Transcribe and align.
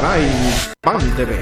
Caray, 0.00 0.30
Pan 0.80 1.00
TV. 1.16 1.34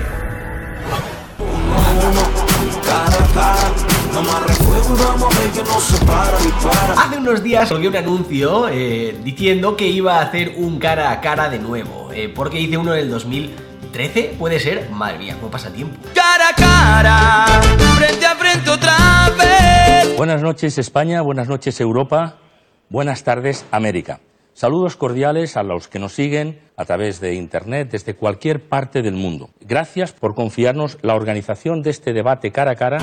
Hace 6.97 7.19
unos 7.19 7.43
días 7.43 7.69
salió 7.69 7.91
un 7.91 7.97
anuncio 7.97 8.69
eh, 8.71 9.15
diciendo 9.23 9.77
que 9.77 9.87
iba 9.87 10.21
a 10.21 10.23
hacer 10.23 10.55
un 10.57 10.79
cara 10.79 11.11
a 11.11 11.21
cara 11.21 11.51
de 11.51 11.59
nuevo, 11.59 12.11
eh, 12.15 12.33
porque 12.35 12.59
hice 12.59 12.79
uno 12.79 12.95
en 12.95 13.01
el 13.01 13.11
2013, 13.11 14.37
puede 14.39 14.59
ser, 14.59 14.89
madre 14.89 15.19
mía, 15.19 15.37
cómo 15.39 15.51
pasa 15.51 15.69
el 15.69 15.75
tiempo. 15.75 15.99
Cara 16.15 16.49
a 16.49 16.55
cara, 16.55 17.61
frente 17.99 18.25
a 18.25 18.37
frente 18.37 18.71
otra 18.71 18.97
vez. 19.39 20.17
Buenas 20.17 20.41
noches 20.41 20.79
España, 20.79 21.21
buenas 21.21 21.47
noches 21.47 21.79
Europa, 21.79 22.37
buenas 22.89 23.23
tardes 23.23 23.67
América. 23.71 24.21
Saludos 24.57 24.97
cordiales 24.97 25.59
a 25.59 25.63
los 25.63 25.87
que 25.87 25.99
nos 25.99 26.15
siguen 26.15 26.59
a 26.79 26.87
través 26.87 27.21
de 27.21 27.35
Internet 27.35 27.91
desde 27.93 28.15
cualquier 28.15 28.71
parte 28.71 29.03
del 29.03 29.13
mundo. 29.13 29.51
Gracias 29.61 30.13
por 30.13 30.35
confiarnos 30.35 30.97
la 31.03 31.15
organización 31.15 31.83
de 31.83 31.91
este 31.91 32.15
debate 32.15 32.53
cara 32.53 32.71
a 32.71 32.75
cara. 32.75 33.01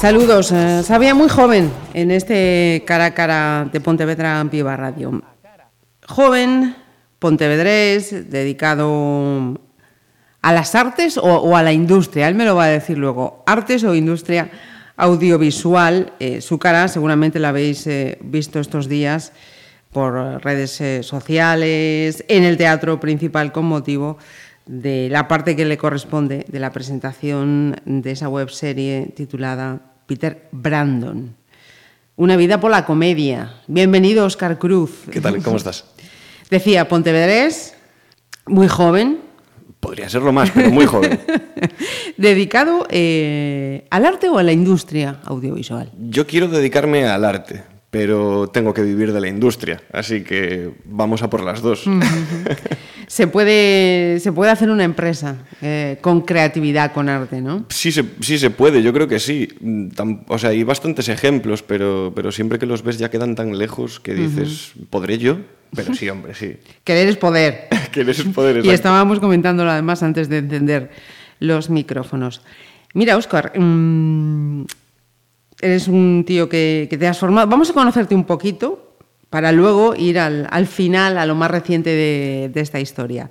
Saludos, 0.00 0.52
eh, 0.52 0.84
sabía 0.84 1.12
muy 1.16 1.28
joven 1.28 1.72
en 1.92 2.12
este 2.12 2.84
cara 2.86 3.06
a 3.06 3.14
cara 3.14 3.68
de 3.72 3.80
Pontevedra 3.80 4.38
Ampiva 4.38 4.76
Radio. 4.76 5.20
Joven, 6.06 6.76
pontevedrés, 7.18 8.30
dedicado 8.30 9.58
a 10.40 10.52
las 10.52 10.76
artes 10.76 11.18
o, 11.18 11.24
o, 11.24 11.56
a 11.56 11.64
la 11.64 11.72
industria, 11.72 12.28
él 12.28 12.36
me 12.36 12.44
lo 12.44 12.54
va 12.54 12.66
a 12.66 12.68
decir 12.68 12.96
luego, 12.96 13.42
artes 13.44 13.82
o 13.82 13.92
industria 13.96 14.52
audiovisual. 14.96 16.12
Eh, 16.20 16.40
su 16.40 16.58
cara 16.58 16.88
seguramente 16.88 17.38
la 17.38 17.50
habéis 17.50 17.86
eh, 17.86 18.18
visto 18.22 18.60
estos 18.60 18.88
días 18.88 19.32
por 19.92 20.14
redes 20.42 20.80
eh, 20.80 21.02
sociales, 21.02 22.24
en 22.28 22.44
el 22.44 22.56
teatro 22.56 22.98
principal 22.98 23.52
con 23.52 23.66
motivo 23.66 24.18
de 24.64 25.08
la 25.10 25.28
parte 25.28 25.54
que 25.54 25.64
le 25.64 25.76
corresponde 25.76 26.46
de 26.48 26.58
la 26.58 26.72
presentación 26.72 27.76
de 27.84 28.10
esa 28.10 28.28
webserie 28.28 29.12
titulada 29.14 29.80
Peter 30.06 30.48
Brandon. 30.50 31.34
Una 32.16 32.36
vida 32.36 32.60
por 32.60 32.70
la 32.70 32.84
comedia. 32.84 33.54
Bienvenido, 33.66 34.24
Oscar 34.24 34.58
Cruz. 34.58 35.02
¿Qué 35.10 35.20
tal? 35.20 35.42
¿Cómo 35.42 35.56
estás? 35.56 35.84
Decía, 36.50 36.88
Pontevedrés, 36.88 37.74
muy 38.46 38.68
joven. 38.68 39.21
Podría 39.92 40.08
serlo 40.08 40.32
más, 40.32 40.50
pero 40.50 40.70
muy 40.70 40.86
joven. 40.86 41.20
¿Dedicado 42.16 42.86
eh, 42.88 43.84
al 43.90 44.06
arte 44.06 44.30
o 44.30 44.38
a 44.38 44.42
la 44.42 44.52
industria 44.52 45.20
audiovisual? 45.26 45.92
Yo 46.08 46.26
quiero 46.26 46.48
dedicarme 46.48 47.04
al 47.04 47.26
arte, 47.26 47.62
pero 47.90 48.46
tengo 48.48 48.72
que 48.72 48.80
vivir 48.80 49.12
de 49.12 49.20
la 49.20 49.28
industria, 49.28 49.82
así 49.92 50.24
que 50.24 50.70
vamos 50.86 51.22
a 51.22 51.28
por 51.28 51.44
las 51.44 51.60
dos. 51.60 51.84
Mm. 53.12 53.14
se, 53.14 53.26
puede, 53.26 54.20
se 54.20 54.32
puede 54.32 54.50
hacer 54.50 54.70
una 54.70 54.84
empresa 54.84 55.36
eh, 55.60 55.98
con 56.00 56.22
creatividad, 56.22 56.92
con 56.92 57.08
arte, 57.08 57.40
¿no? 57.42 57.66
Sí 57.68 57.92
se, 57.92 58.04
sí 58.20 58.38
se 58.38 58.50
puede, 58.50 58.82
yo 58.82 58.92
creo 58.92 59.06
que 59.06 59.20
sí. 59.20 59.48
Tam, 59.94 60.24
o 60.28 60.38
sea, 60.38 60.50
hay 60.50 60.64
bastantes 60.64 61.08
ejemplos, 61.08 61.62
pero, 61.62 62.12
pero 62.14 62.32
siempre 62.32 62.58
que 62.58 62.66
los 62.66 62.82
ves 62.82 62.98
ya 62.98 63.10
quedan 63.10 63.34
tan 63.34 63.58
lejos 63.58 64.00
que 64.00 64.14
dices, 64.14 64.74
uh 64.74 64.80
-huh. 64.80 64.86
¿podré 64.88 65.18
yo? 65.18 65.38
Pero 65.74 65.94
sí, 65.94 66.08
hombre, 66.08 66.34
sí. 66.34 66.56
Querer 66.84 67.08
es 67.08 67.16
poder. 67.16 67.68
Querer 67.92 68.10
es 68.10 68.24
poder, 68.24 68.56
exacto. 68.56 68.70
Y 68.70 68.74
estábamos 68.74 69.20
comentándolo 69.20 69.70
además 69.70 70.02
antes 70.02 70.28
de 70.28 70.38
encender 70.38 70.90
los 71.38 71.68
micrófonos. 71.68 72.40
Mira, 72.94 73.16
Óscar, 73.16 73.52
mmm, 73.58 74.64
eres 75.60 75.88
un 75.88 76.24
tío 76.26 76.48
que, 76.48 76.86
que, 76.88 76.98
te 76.98 77.06
has 77.06 77.18
formado. 77.18 77.46
Vamos 77.46 77.70
a 77.70 77.72
conocerte 77.74 78.14
un 78.14 78.24
poquito 78.24 78.81
para 79.32 79.50
luego 79.50 79.94
ir 79.96 80.18
al, 80.18 80.46
al 80.50 80.66
final, 80.66 81.16
a 81.16 81.24
lo 81.24 81.34
más 81.34 81.50
reciente 81.50 81.88
de, 81.88 82.50
de 82.52 82.60
esta 82.60 82.80
historia. 82.80 83.30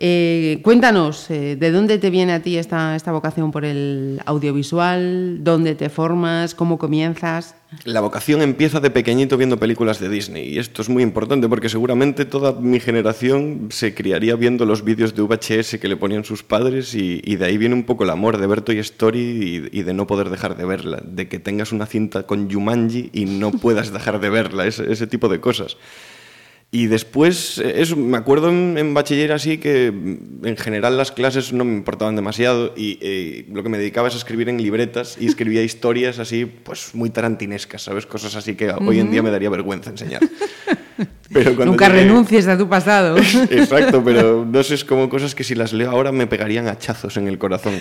Eh, 0.00 0.60
cuéntanos, 0.62 1.28
eh, 1.28 1.56
¿de 1.56 1.72
dónde 1.72 1.98
te 1.98 2.08
viene 2.10 2.32
a 2.32 2.40
ti 2.40 2.56
esta, 2.56 2.96
vocación 3.06 3.50
por 3.50 3.64
el 3.64 4.20
audiovisual? 4.26 5.42
¿Dónde 5.42 5.74
te 5.74 5.88
formas? 5.88 6.54
¿Cómo 6.54 6.78
comienzas? 6.78 7.56
La 7.82 8.00
vocación 8.00 8.40
empieza 8.40 8.78
de 8.78 8.90
pequeñito 8.90 9.36
viendo 9.36 9.58
películas 9.58 9.98
de 9.98 10.08
Disney 10.08 10.54
y 10.54 10.58
esto 10.60 10.82
es 10.82 10.88
muy 10.88 11.02
importante 11.02 11.48
porque 11.48 11.68
seguramente 11.68 12.24
toda 12.24 12.52
mi 12.52 12.78
generación 12.78 13.70
se 13.72 13.92
criaría 13.92 14.36
viendo 14.36 14.64
los 14.66 14.84
vídeos 14.84 15.16
de 15.16 15.22
VHS 15.22 15.78
que 15.80 15.88
le 15.88 15.96
ponían 15.96 16.24
sus 16.24 16.44
padres 16.44 16.94
y, 16.94 17.34
de 17.34 17.44
ahí 17.44 17.58
viene 17.58 17.74
un 17.74 17.84
poco 17.84 18.04
el 18.04 18.10
amor 18.10 18.38
de 18.38 18.46
ver 18.46 18.62
Toy 18.62 18.78
Story 18.78 19.68
y, 19.72 19.82
de 19.82 19.94
no 19.94 20.06
poder 20.06 20.30
dejar 20.30 20.56
de 20.56 20.64
verla, 20.64 21.02
de 21.04 21.28
que 21.28 21.40
tengas 21.40 21.72
una 21.72 21.86
cinta 21.86 22.22
con 22.22 22.48
Jumanji 22.48 23.10
y 23.12 23.24
no 23.24 23.50
puedas 23.50 23.92
dejar 23.92 24.20
de 24.20 24.30
verla, 24.30 24.64
ese 24.66 25.06
tipo 25.08 25.28
de 25.28 25.40
cosas. 25.40 25.76
Y 26.70 26.86
después, 26.86 27.58
eh, 27.58 27.80
eso, 27.80 27.96
me 27.96 28.18
acuerdo 28.18 28.50
en, 28.50 28.76
en, 28.76 28.92
bachiller 28.92 29.32
así 29.32 29.56
que 29.56 29.90
mm, 29.90 30.46
en 30.46 30.56
general 30.58 30.98
las 30.98 31.12
clases 31.12 31.52
no 31.54 31.64
me 31.64 31.72
importaban 31.72 32.14
demasiado 32.14 32.74
y 32.76 32.98
eh, 33.00 33.46
lo 33.50 33.62
que 33.62 33.70
me 33.70 33.78
dedicaba 33.78 34.08
es 34.08 34.14
a 34.14 34.18
escribir 34.18 34.50
en 34.50 34.60
libretas 34.60 35.16
y 35.18 35.26
escribía 35.26 35.62
historias 35.70 36.18
así, 36.18 36.44
pues 36.44 36.94
muy 36.94 37.08
tarantinescas, 37.08 37.82
¿sabes? 37.82 38.04
Cosas 38.04 38.36
así 38.36 38.54
que 38.54 38.68
uh 38.68 38.72
-huh. 38.72 38.88
hoy 38.88 39.00
en 39.00 39.10
día 39.10 39.22
me 39.22 39.30
daría 39.30 39.48
vergüenza 39.48 39.90
enseñar. 39.90 40.20
Pero 41.32 41.64
Nunca 41.64 41.88
llegué... 41.88 42.04
renuncies 42.04 42.48
a 42.48 42.58
tu 42.58 42.68
pasado. 42.68 43.16
Exacto, 43.50 44.02
pero 44.02 44.44
no 44.44 44.62
sé, 44.62 44.74
es 44.74 44.84
como 44.84 45.08
cosas 45.08 45.34
que 45.34 45.44
si 45.44 45.54
las 45.54 45.72
leo 45.72 45.90
ahora 45.90 46.10
me 46.10 46.26
pegarían 46.26 46.68
hachazos 46.68 47.16
en 47.16 47.28
el 47.28 47.38
corazón. 47.38 47.74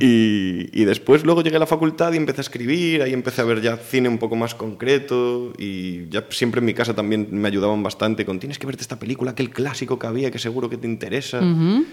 Y, 0.00 0.68
y, 0.72 0.84
después 0.84 1.24
luego 1.24 1.42
llegué 1.42 1.56
a 1.56 1.58
la 1.58 1.66
facultad 1.66 2.12
y 2.12 2.16
empecé 2.18 2.40
a 2.40 2.42
escribir, 2.42 3.02
ahí 3.02 3.12
empecé 3.12 3.40
a 3.40 3.44
ver 3.44 3.60
ya 3.60 3.76
cine 3.76 4.08
un 4.08 4.18
poco 4.18 4.36
más 4.36 4.54
concreto 4.54 5.52
y 5.58 6.08
ya 6.08 6.24
siempre 6.30 6.60
en 6.60 6.66
mi 6.66 6.74
casa 6.74 6.94
también 6.94 7.26
me 7.32 7.48
ayudaban 7.48 7.82
bastante 7.82 8.24
con 8.24 8.38
tienes 8.38 8.60
que 8.60 8.66
verte 8.66 8.82
esta 8.82 9.00
película, 9.00 9.32
aquel 9.32 9.50
clásico 9.50 9.98
que 9.98 10.06
había 10.06 10.30
que 10.30 10.38
seguro 10.38 10.70
que 10.70 10.76
te 10.76 10.86
interesa. 10.86 11.40
Uh 11.40 11.44
-huh. 11.44 11.84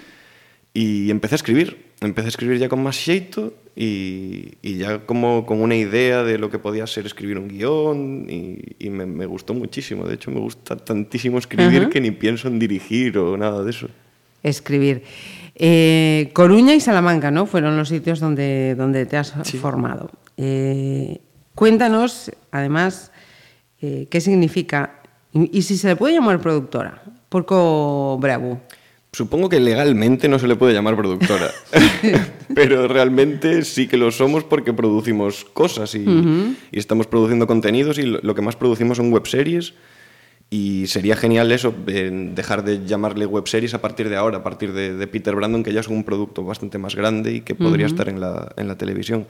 Y 0.77 1.09
empecé 1.09 1.35
a 1.35 1.38
escribir, 1.38 1.77
empecé 2.01 2.27
a 2.27 2.29
escribir 2.29 2.59
ya 2.59 2.67
con 2.67 2.83
más 2.83 2.97
xeito 2.97 3.53
y, 3.75 4.55
y, 4.61 4.77
ya 4.77 5.05
como 5.05 5.45
con 5.45 5.61
una 5.61 5.75
idea 5.75 6.23
de 6.23 6.37
lo 6.37 6.51
que 6.51 6.59
podía 6.59 6.85
ser 6.85 7.05
escribir 7.05 7.39
un 7.39 7.47
guion 7.47 8.27
y, 8.29 8.59
y 8.77 8.89
me, 8.89 9.05
me, 9.05 9.25
gustó 9.25 9.53
muchísimo, 9.53 10.05
de 10.05 10.16
hecho 10.16 10.31
me 10.31 10.41
gusta 10.41 10.75
tantísimo 10.75 11.39
escribir 11.39 11.83
uh 11.83 11.85
-huh. 11.85 11.89
que 11.89 12.01
ni 12.01 12.11
pienso 12.11 12.49
en 12.49 12.59
dirigir 12.59 13.17
o 13.17 13.37
nada 13.37 13.63
de 13.63 13.72
eso. 13.72 13.87
Escribir. 14.43 15.01
Eh, 15.55 16.31
Coruña 16.33 16.75
y 16.75 16.81
Salamanca, 16.81 17.31
¿no? 17.31 17.45
Fueron 17.45 17.77
los 17.77 17.89
sitios 17.89 18.19
donde, 18.19 18.75
donde 18.75 19.05
te 19.05 19.17
has 19.17 19.33
sí. 19.43 19.57
formado. 19.57 20.11
Eh, 20.38 21.21
cuéntanos, 21.55 22.31
además, 22.51 23.11
eh, 23.81 24.07
qué 24.09 24.19
significa 24.19 25.01
y, 25.31 25.57
y, 25.57 25.61
si 25.61 25.77
se 25.77 25.88
le 25.88 25.95
puede 25.95 26.13
llamar 26.13 26.39
productora. 26.41 27.01
Porco 27.29 28.17
Bravo. 28.19 28.61
Supongo 29.11 29.47
que 29.47 29.61
legalmente 29.61 30.27
no 30.27 30.39
se 30.39 30.47
le 30.47 30.57
puede 30.57 30.73
llamar 30.73 30.97
productora, 30.97 31.49
pero 32.55 32.87
realmente 32.89 33.63
sí 33.63 33.87
que 33.87 33.95
lo 33.95 34.11
somos 34.11 34.43
porque 34.43 34.73
producimos 34.73 35.45
cosas 35.45 35.95
y, 35.95 35.99
uh 35.99 36.11
-huh. 36.11 36.55
y 36.72 36.79
estamos 36.79 37.07
produciendo 37.07 37.47
contenidos 37.47 37.97
y 37.97 38.03
lo, 38.03 38.19
lo 38.22 38.35
que 38.35 38.41
más 38.41 38.57
producimos 38.57 38.97
son 38.97 39.13
webseries 39.13 39.73
y 40.55 40.88
sería 40.88 41.17
genial 41.17 41.51
eso, 41.51 41.75
eh, 41.88 42.09
dejar 42.33 42.63
de 42.63 42.85
llamarle 42.85 43.25
webseries 43.25 43.73
a 43.73 43.81
partir 43.81 44.07
de 44.07 44.16
ahora, 44.16 44.38
a 44.38 44.43
partir 44.43 44.71
de, 44.71 44.95
de, 44.95 45.07
Peter 45.07 45.35
Brandon, 45.35 45.63
que 45.63 45.73
ya 45.73 45.81
es 45.81 45.89
un 45.89 46.05
producto 46.05 46.45
bastante 46.45 46.77
más 46.77 46.95
grande 46.95 47.33
y 47.33 47.41
que 47.41 47.55
podría 47.55 47.88
uh 47.88 47.89
-huh. 47.89 47.91
estar 47.91 48.07
en 48.07 48.21
la, 48.21 48.53
en 48.55 48.69
la 48.69 48.77
televisión. 48.77 49.27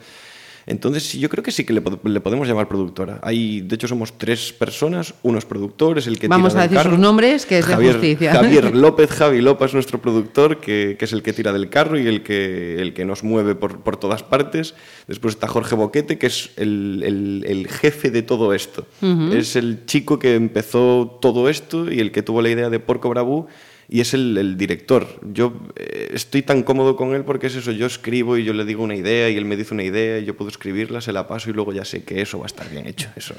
Entonces, 0.68 1.12
yo 1.12 1.28
creo 1.28 1.44
que 1.44 1.52
sí 1.52 1.64
que 1.64 1.72
le, 1.72 1.80
le, 2.04 2.20
podemos 2.20 2.48
llamar 2.48 2.66
productora. 2.66 3.20
Hay, 3.22 3.60
de 3.60 3.76
hecho, 3.76 3.86
somos 3.86 4.18
tres 4.18 4.52
personas, 4.52 5.14
uno 5.22 5.38
es 5.38 5.44
productor, 5.44 5.96
es 5.96 6.08
el 6.08 6.18
que 6.18 6.26
Vamos 6.26 6.54
tira 6.54 6.62
a 6.62 6.62
decir 6.64 6.78
carro. 6.78 6.90
sus 6.90 6.98
nombres, 6.98 7.46
que 7.46 7.58
es 7.58 7.64
Javier, 7.64 7.92
de 7.92 7.98
justicia. 7.98 8.32
Javier 8.32 8.74
López, 8.74 9.10
Javi 9.10 9.40
López, 9.40 9.74
nuestro 9.74 10.02
productor, 10.02 10.58
que, 10.58 10.96
que, 10.98 11.04
es 11.04 11.12
el 11.12 11.22
que 11.22 11.32
tira 11.32 11.52
del 11.52 11.70
carro 11.70 11.98
y 12.00 12.08
el 12.08 12.24
que, 12.24 12.82
el 12.82 12.94
que 12.94 13.04
nos 13.04 13.22
mueve 13.22 13.54
por, 13.54 13.78
por 13.80 13.96
todas 13.96 14.24
partes. 14.24 14.74
Después 15.06 15.34
está 15.34 15.46
Jorge 15.46 15.76
Boquete, 15.76 16.18
que 16.18 16.26
es 16.26 16.50
el, 16.56 17.02
el, 17.04 17.44
el 17.46 17.68
jefe 17.68 18.10
de 18.10 18.22
todo 18.22 18.52
esto. 18.52 18.86
Uh 19.02 19.06
-huh. 19.06 19.34
Es 19.36 19.54
el 19.54 19.86
chico 19.86 20.18
que 20.18 20.34
empezó 20.34 21.18
todo 21.22 21.48
esto 21.48 21.92
y 21.92 22.00
el 22.00 22.10
que 22.10 22.22
tuvo 22.24 22.42
la 22.42 22.48
idea 22.50 22.70
de 22.70 22.80
Porco 22.80 23.08
Bravú 23.08 23.46
y 23.88 24.00
es 24.00 24.14
el, 24.14 24.36
el 24.36 24.56
director. 24.56 25.06
Yo 25.32 25.52
eh, 25.76 26.10
estoy 26.12 26.42
tan 26.42 26.62
cómodo 26.62 26.96
con 26.96 27.14
él 27.14 27.24
porque 27.24 27.46
es 27.46 27.54
eso, 27.54 27.72
yo 27.72 27.86
escribo 27.86 28.36
y 28.36 28.44
yo 28.44 28.52
le 28.52 28.64
digo 28.64 28.82
una 28.82 28.96
idea 28.96 29.30
y 29.30 29.36
él 29.36 29.44
me 29.44 29.56
dice 29.56 29.74
una 29.74 29.84
idea 29.84 30.18
y 30.18 30.24
yo 30.24 30.36
puedo 30.36 30.50
escribirla, 30.50 31.00
se 31.00 31.12
la 31.12 31.26
paso 31.28 31.50
y 31.50 31.52
luego 31.52 31.72
ya 31.72 31.84
sé 31.84 32.04
que 32.04 32.20
eso 32.20 32.38
va 32.38 32.44
a 32.44 32.48
estar 32.48 32.68
bien 32.70 32.86
hecho. 32.86 33.08
Eso. 33.16 33.34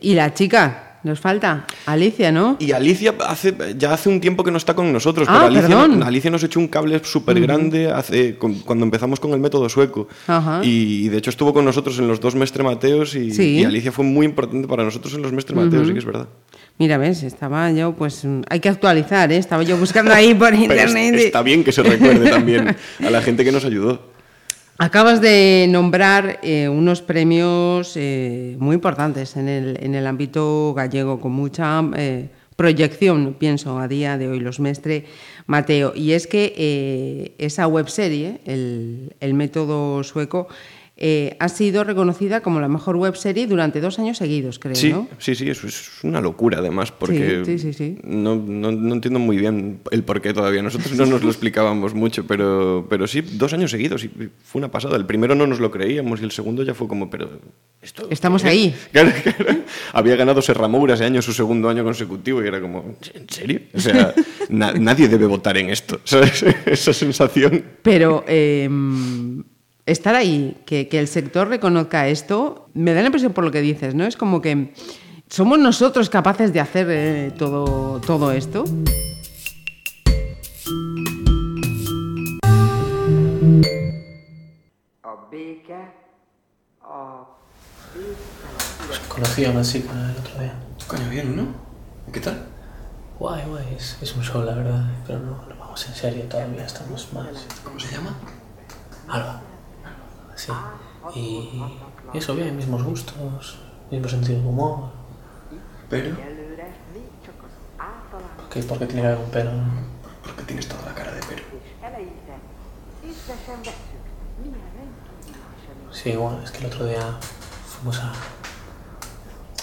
¿Y 0.00 0.14
la 0.14 0.32
chica? 0.34 0.93
Nos 1.04 1.20
falta 1.20 1.66
Alicia, 1.84 2.32
¿no? 2.32 2.56
Y 2.58 2.72
Alicia 2.72 3.14
hace, 3.28 3.54
ya 3.76 3.92
hace 3.92 4.08
un 4.08 4.20
tiempo 4.20 4.42
que 4.42 4.50
no 4.50 4.56
está 4.56 4.74
con 4.74 4.90
nosotros, 4.90 5.28
ah, 5.30 5.34
pero 5.34 5.46
Alicia, 5.46 5.68
perdón. 5.68 6.02
Alicia 6.02 6.30
nos 6.30 6.42
echó 6.42 6.58
un 6.58 6.68
cable 6.68 6.98
súper 7.04 7.38
grande 7.40 7.90
hace, 7.90 8.36
con, 8.38 8.54
cuando 8.60 8.86
empezamos 8.86 9.20
con 9.20 9.32
el 9.32 9.38
método 9.38 9.68
sueco. 9.68 10.08
Y, 10.62 11.04
y, 11.04 11.08
de 11.10 11.18
hecho 11.18 11.28
estuvo 11.28 11.52
con 11.52 11.66
nosotros 11.66 11.98
en 11.98 12.08
los 12.08 12.20
dos 12.20 12.34
Mestre 12.34 12.64
Mateos 12.64 13.14
y, 13.14 13.30
sí. 13.32 13.58
y 13.58 13.64
Alicia 13.64 13.92
fue 13.92 14.04
muy 14.04 14.24
importante 14.24 14.66
para 14.66 14.82
nosotros 14.82 15.12
en 15.12 15.20
los 15.20 15.32
Mestre 15.32 15.54
Mateos, 15.54 15.74
uh 15.74 15.84
-huh. 15.84 15.86
sí 15.88 15.92
que 15.92 15.98
es 15.98 16.04
verdad. 16.06 16.28
Mira, 16.78 16.98
ves, 16.98 17.22
estaba 17.22 17.70
yo, 17.70 17.92
pues 17.92 18.26
hay 18.48 18.60
que 18.60 18.68
actualizar, 18.68 19.30
¿eh? 19.30 19.36
estaba 19.36 19.62
yo 19.62 19.76
buscando 19.76 20.12
ahí 20.12 20.34
por 20.34 20.54
internet. 20.54 21.14
está 21.16 21.42
bien 21.42 21.62
que 21.62 21.70
se 21.70 21.82
recuerde 21.82 22.30
también 22.30 22.74
a 23.00 23.10
la 23.10 23.22
gente 23.22 23.44
que 23.44 23.52
nos 23.52 23.64
ayudó. 23.64 24.13
Acabas 24.76 25.20
de 25.20 25.68
nombrar 25.70 26.40
eh, 26.42 26.68
unos 26.68 27.00
premios 27.00 27.92
eh, 27.94 28.56
muy 28.58 28.74
importantes 28.74 29.36
en 29.36 29.48
el, 29.48 29.78
en 29.80 29.94
el 29.94 30.04
ámbito 30.04 30.74
gallego, 30.74 31.20
con 31.20 31.30
mucha 31.30 31.80
eh, 31.96 32.28
proyección, 32.56 33.36
pienso, 33.38 33.78
a 33.78 33.86
día 33.86 34.18
de 34.18 34.26
hoy, 34.26 34.40
los 34.40 34.58
Mestre 34.58 35.04
Mateo. 35.46 35.92
Y 35.94 36.10
es 36.10 36.26
que 36.26 37.34
esa 37.38 37.68
webserie, 37.68 38.40
el 38.46 39.34
método 39.34 40.02
sueco, 40.02 40.48
eh, 40.96 41.36
ha 41.40 41.48
sido 41.48 41.82
reconocida 41.82 42.40
como 42.40 42.60
la 42.60 42.68
mejor 42.68 42.94
webserie 42.96 43.46
durante 43.48 43.80
dos 43.80 43.98
años 43.98 44.16
seguidos, 44.18 44.60
creo, 44.60 44.76
Sí, 44.76 44.90
¿no? 44.92 45.08
sí, 45.18 45.34
sí, 45.34 45.50
eso 45.50 45.66
es 45.66 45.90
una 46.04 46.20
locura 46.20 46.58
además, 46.58 46.92
porque 46.92 47.42
Sí, 47.44 47.58
sí, 47.58 47.72
sí, 47.72 47.72
sí. 47.72 47.98
No, 48.04 48.36
no, 48.36 48.70
no 48.70 48.94
entiendo 48.94 49.18
muy 49.18 49.36
bien 49.36 49.80
el 49.90 50.04
por 50.04 50.20
qué 50.20 50.32
todavía. 50.32 50.62
Nosotros 50.62 50.92
no 50.92 51.06
nos 51.06 51.22
lo 51.24 51.30
explicábamos 51.30 51.94
mucho, 51.94 52.24
pero, 52.26 52.86
pero 52.88 53.06
sí, 53.08 53.22
dos 53.22 53.52
años 53.52 53.72
seguidos 53.72 54.04
y 54.04 54.08
fue 54.44 54.60
una 54.60 54.70
pasada. 54.70 54.96
El 54.96 55.04
primero 55.06 55.34
no 55.34 55.46
nos 55.48 55.58
lo 55.58 55.70
creíamos 55.72 56.20
y 56.20 56.24
el 56.24 56.30
segundo 56.30 56.62
ya 56.62 56.74
fue 56.74 56.86
como, 56.86 57.10
pero 57.10 57.28
esto... 57.82 58.06
Estamos 58.10 58.42
¿qué 58.42 58.48
es?". 58.48 58.54
ahí. 58.54 58.74
Claro, 58.92 59.10
claro. 59.22 59.60
Había 59.92 60.14
ganado 60.16 60.40
Serramoura 60.42 60.94
ese 60.94 61.04
año, 61.04 61.20
su 61.22 61.32
segundo 61.32 61.68
año 61.68 61.82
consecutivo 61.82 62.42
y 62.42 62.46
era 62.46 62.60
como, 62.60 62.96
¿en 63.14 63.28
serio? 63.28 63.60
O 63.74 63.80
sea, 63.80 64.14
na- 64.48 64.72
nadie 64.74 65.08
debe 65.08 65.26
votar 65.26 65.56
en 65.58 65.70
esto, 65.70 66.00
¿sabes? 66.04 66.44
Esa 66.66 66.92
sensación. 66.92 67.64
Pero 67.82 68.24
eh, 68.28 68.68
estar 69.86 70.14
ahí, 70.14 70.56
que, 70.66 70.88
que 70.88 70.98
el 70.98 71.08
sector 71.08 71.48
reconozca 71.48 72.08
esto, 72.08 72.68
me 72.74 72.94
da 72.94 73.00
la 73.00 73.06
impresión 73.06 73.32
por 73.32 73.44
lo 73.44 73.50
que 73.50 73.60
dices, 73.60 73.94
¿no? 73.94 74.04
Es 74.04 74.16
como 74.16 74.40
que 74.40 74.72
somos 75.28 75.58
nosotros 75.58 76.10
capaces 76.10 76.52
de 76.52 76.60
hacer 76.60 76.86
eh, 76.90 77.32
todo, 77.36 78.00
todo 78.00 78.32
esto. 78.32 78.64
Conocí 89.08 89.44
a 89.44 89.50
una 89.50 89.62
chica 89.62 89.92
el 89.92 90.18
otro 90.18 90.40
día. 90.40 90.54
Coño, 90.88 91.08
bien, 91.08 91.36
¿no? 91.36 91.46
¿Qué 92.12 92.18
tal? 92.18 92.46
Guay, 93.20 93.44
guay, 93.46 93.76
es, 93.76 93.96
es 94.02 94.16
un 94.16 94.24
show, 94.24 94.42
la 94.42 94.54
verdad. 94.54 94.90
Pero 95.06 95.20
no, 95.20 95.30
no 95.48 95.56
vamos 95.56 95.86
en 95.86 95.94
serio 95.94 96.24
todavía, 96.24 96.66
estamos 96.66 97.12
más. 97.12 97.46
¿Cómo 97.62 97.78
se 97.78 97.94
llama? 97.94 98.16
Alba. 99.06 99.53
Sí. 100.36 100.52
Y, 101.14 101.62
eso, 102.12 102.34
bien, 102.34 102.56
mismos 102.56 102.82
gustos, 102.82 103.58
mismo 103.90 104.08
sentido 104.08 104.40
de 104.40 104.46
humor. 104.46 104.90
Pero, 105.88 106.16
¿Por 108.36 108.48
qué, 108.48 108.62
por 108.62 108.78
qué 108.78 108.86
tiene 108.86 109.02
que 109.02 109.08
haber 109.08 109.18
un 109.18 109.30
pero? 109.30 109.50
porque 110.24 110.42
tienes 110.44 110.68
toda 110.68 110.82
la 110.86 110.94
cara 110.94 111.12
de 111.12 111.20
pero. 111.28 111.42
Sí, 115.92 116.16
bueno, 116.16 116.42
es 116.42 116.50
que 116.50 116.58
el 116.58 116.66
otro 116.66 116.86
día 116.86 117.18
fuimos 117.66 118.00
a. 118.00 118.12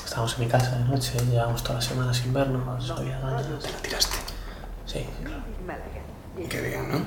Estábamos 0.05 0.33
en 0.35 0.39
mi 0.41 0.47
casa 0.47 0.77
de 0.77 0.85
noche, 0.85 1.17
llevábamos 1.25 1.63
toda 1.63 1.75
la 1.75 1.81
semana 1.81 2.13
sin 2.13 2.33
vernos, 2.33 2.89
había 2.91 3.19
ganas. 3.19 3.47
Te 3.59 3.71
la 3.71 3.77
tiraste. 3.77 4.30
Sí. 4.91 5.07
Qué 6.49 6.61
bien, 6.61 6.89
¿no? 6.89 6.97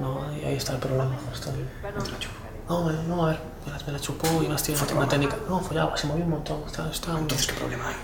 No, 0.00 0.22
ahí, 0.24 0.44
ahí 0.44 0.56
está 0.56 0.72
el 0.72 0.78
problema. 0.80 1.04
La 2.10 2.18
chupo. 2.18 2.34
No, 2.68 2.90
no, 3.16 3.24
a 3.26 3.28
ver, 3.30 3.40
me 3.66 3.72
la, 3.72 3.78
me 3.86 3.92
la 3.92 4.00
chupó 4.00 4.42
y 4.42 4.48
más 4.48 4.62
tiene 4.62 4.80
una 4.82 5.08
técnica. 5.08 5.36
No, 5.48 5.60
follaba, 5.60 5.96
se 5.96 6.06
movía 6.06 6.24
un 6.24 6.30
montón. 6.30 6.62
Está, 6.66 6.90
está 6.90 7.12
un- 7.12 7.18
Entonces, 7.20 7.46
¿qué 7.46 7.54
problema 7.54 7.88
hay? 7.88 7.96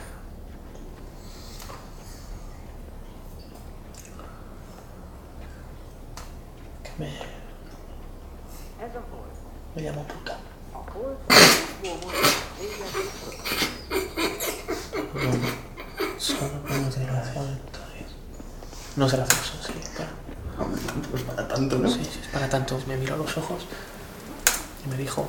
que 6.82 6.90
me. 6.98 7.10
Me 9.74 9.82
llamó 9.82 10.04
puta. 10.04 10.36
No, 15.14 16.18
solo 16.18 16.50
no 16.64 16.88
tiene 16.90 17.06
relación 17.06 17.60
todavía. 17.72 18.06
No 18.98 19.06
es 19.06 19.12
gracioso, 19.12 19.52
sí, 19.64 19.72
pero. 19.96 20.08
Tampoco 20.86 21.16
es 21.16 21.22
para 21.22 21.46
tanto, 21.46 21.78
¿no? 21.78 21.88
Sí, 21.88 22.00
sí, 22.02 22.18
es 22.20 22.28
para 22.32 22.48
tanto. 22.48 22.80
Me 22.88 22.96
miró 22.96 23.14
a 23.14 23.18
los 23.18 23.36
ojos 23.38 23.62
y 24.84 24.88
me 24.88 24.96
dijo: 24.96 25.24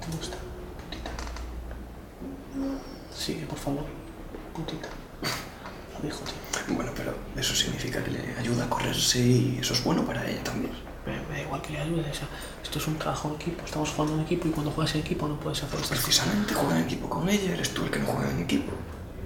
¿Te 0.00 0.16
gusta, 0.16 0.36
putita? 0.82 1.10
Sigue, 3.16 3.46
por 3.46 3.58
favor, 3.58 3.84
putita. 4.52 4.88
Lo 5.96 6.04
dijo, 6.04 6.18
tío. 6.24 6.74
Bueno, 6.74 6.90
pero 6.96 7.14
eso 7.36 7.54
significa 7.54 8.02
que 8.02 8.10
le 8.10 8.36
ayuda 8.36 8.64
a 8.64 8.68
correrse 8.68 9.20
y 9.20 9.58
eso 9.60 9.74
es 9.74 9.84
bueno 9.84 10.04
para 10.04 10.28
ella 10.28 10.42
también. 10.42 10.72
Me, 11.06 11.12
me 11.28 11.36
da 11.36 11.42
igual 11.42 11.62
que 11.62 11.74
le 11.74 11.78
ayude. 11.78 12.10
O 12.10 12.14
sea, 12.14 12.26
esto 12.60 12.80
es 12.80 12.86
un 12.88 12.98
trabajo 12.98 13.28
en 13.28 13.34
equipo. 13.36 13.64
Estamos 13.64 13.90
jugando 13.90 14.16
en 14.16 14.22
equipo 14.22 14.48
y 14.48 14.50
cuando 14.50 14.72
juegas 14.72 14.92
en 14.96 15.02
equipo 15.02 15.28
no 15.28 15.38
puedes 15.38 15.62
hacer 15.62 15.78
estas 15.78 15.96
cosas. 15.96 16.04
Precisamente 16.04 16.54
juega 16.54 16.76
en 16.76 16.84
equipo 16.86 17.08
con 17.08 17.28
ella, 17.28 17.52
eres 17.52 17.72
tú 17.72 17.84
el 17.84 17.92
que 17.92 18.00
no 18.00 18.06
juega 18.06 18.32
en 18.32 18.40
equipo. 18.40 18.72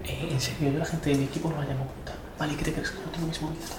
Eh, 0.08 0.28
en 0.32 0.40
serio, 0.40 0.72
yo 0.72 0.78
la 0.78 0.84
gente 0.86 1.10
de 1.10 1.16
mi 1.16 1.24
equipo 1.24 1.50
no 1.50 1.56
la 1.56 1.66
llamo 1.68 1.86
puta. 1.86 2.14
Vale, 2.38 2.54
¿qué 2.56 2.64
te 2.64 2.72
crees? 2.72 2.90
Que 2.90 2.98
no 3.04 3.10
tengo 3.10 3.26
mis 3.26 3.42
movidas. 3.42 3.76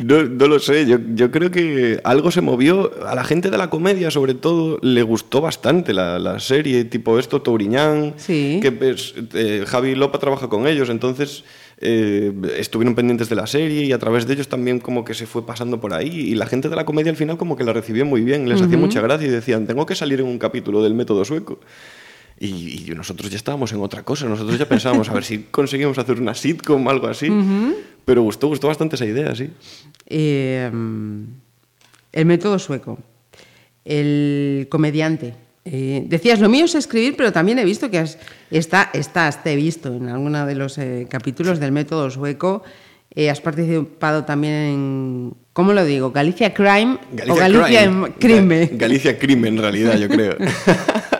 No, 0.00 0.22
no 0.24 0.46
lo 0.48 0.58
sé, 0.58 0.84
yo, 0.86 0.96
yo 1.14 1.30
creo 1.30 1.50
que 1.50 2.00
algo 2.04 2.30
se 2.30 2.40
movió. 2.40 2.90
A 3.06 3.14
la 3.14 3.22
gente 3.22 3.50
de 3.50 3.58
la 3.58 3.70
comedia, 3.70 4.10
sobre 4.10 4.34
todo, 4.34 4.78
le 4.82 5.02
gustó 5.02 5.40
bastante 5.40 5.92
la, 5.92 6.18
la 6.18 6.40
serie, 6.40 6.84
tipo 6.84 7.18
esto, 7.18 7.40
Touriñán, 7.42 8.14
Sí. 8.16 8.58
que 8.62 8.72
pues, 8.72 9.14
eh, 9.34 9.64
Javi 9.66 9.94
Lopa 9.94 10.18
trabaja 10.18 10.48
con 10.48 10.66
ellos, 10.66 10.88
entonces 10.90 11.44
eh, 11.78 12.32
estuvieron 12.58 12.94
pendientes 12.94 13.28
de 13.28 13.36
la 13.36 13.46
serie 13.46 13.84
y 13.84 13.92
a 13.92 13.98
través 13.98 14.26
de 14.26 14.34
ellos 14.34 14.48
también 14.48 14.80
como 14.80 15.04
que 15.04 15.14
se 15.14 15.26
fue 15.26 15.46
pasando 15.46 15.80
por 15.80 15.94
ahí 15.94 16.08
y 16.08 16.34
la 16.34 16.46
gente 16.46 16.68
de 16.68 16.76
la 16.76 16.84
comedia 16.84 17.10
al 17.10 17.16
final 17.16 17.36
como 17.38 17.56
que 17.56 17.64
la 17.64 17.72
recibió 17.72 18.04
muy 18.04 18.22
bien, 18.22 18.48
les 18.48 18.60
hacía 18.60 18.76
mucha 18.76 19.00
gracia 19.00 19.26
y 19.28 19.30
decían, 19.30 19.66
tengo 19.66 19.86
que 19.86 19.94
salir 19.94 20.20
en 20.20 20.26
un 20.26 20.38
capítulo 20.38 20.82
del 20.82 20.94
método 20.94 21.24
sueco. 21.24 21.60
Y, 22.42 22.86
y 22.90 22.94
nosotros 22.96 23.30
ya 23.30 23.36
estábamos 23.36 23.70
en 23.72 23.80
otra 23.82 24.02
cosa, 24.02 24.24
nosotros 24.26 24.58
ya 24.58 24.66
pensábamos 24.66 25.10
a 25.10 25.12
ver 25.12 25.24
si 25.24 25.40
conseguimos 25.50 25.98
hacer 25.98 26.18
una 26.18 26.34
sitcom 26.34 26.86
o 26.86 26.90
algo 26.90 27.06
así, 27.06 27.30
pero 28.06 28.22
gustó, 28.22 28.48
gustó 28.48 28.66
bastante 28.68 28.96
esa 28.96 29.04
idea, 29.04 29.34
sí. 29.34 29.50
Eh, 30.06 30.70
el 32.12 32.24
método 32.26 32.58
sueco, 32.58 32.98
el 33.84 34.66
comediante. 34.70 35.34
Eh, 35.66 36.04
decías, 36.06 36.40
lo 36.40 36.48
mío 36.48 36.64
es 36.64 36.74
escribir, 36.74 37.14
pero 37.14 37.30
también 37.30 37.58
he 37.58 37.64
visto 37.64 37.90
que 37.90 37.98
has, 37.98 38.18
está, 38.50 38.88
estás, 38.94 39.42
te 39.44 39.52
he 39.52 39.56
visto 39.56 39.94
en 39.94 40.08
alguno 40.08 40.46
de 40.46 40.54
los 40.54 40.78
eh, 40.78 41.06
capítulos 41.10 41.60
del 41.60 41.72
método 41.72 42.08
sueco. 42.10 42.62
Has 43.28 43.40
participado 43.40 44.24
también 44.24 44.54
en, 44.54 45.34
¿cómo 45.52 45.72
lo 45.72 45.84
digo? 45.84 46.12
Galicia 46.12 46.54
Crime 46.54 46.96
o 47.28 47.34
Galicia 47.34 47.84
Crime. 47.84 48.12
Crime. 48.18 48.70
Ga- 48.70 48.78
Galicia 48.78 49.18
Crime, 49.18 49.48
en 49.48 49.58
realidad, 49.58 49.98
yo 49.98 50.08
creo. 50.08 50.36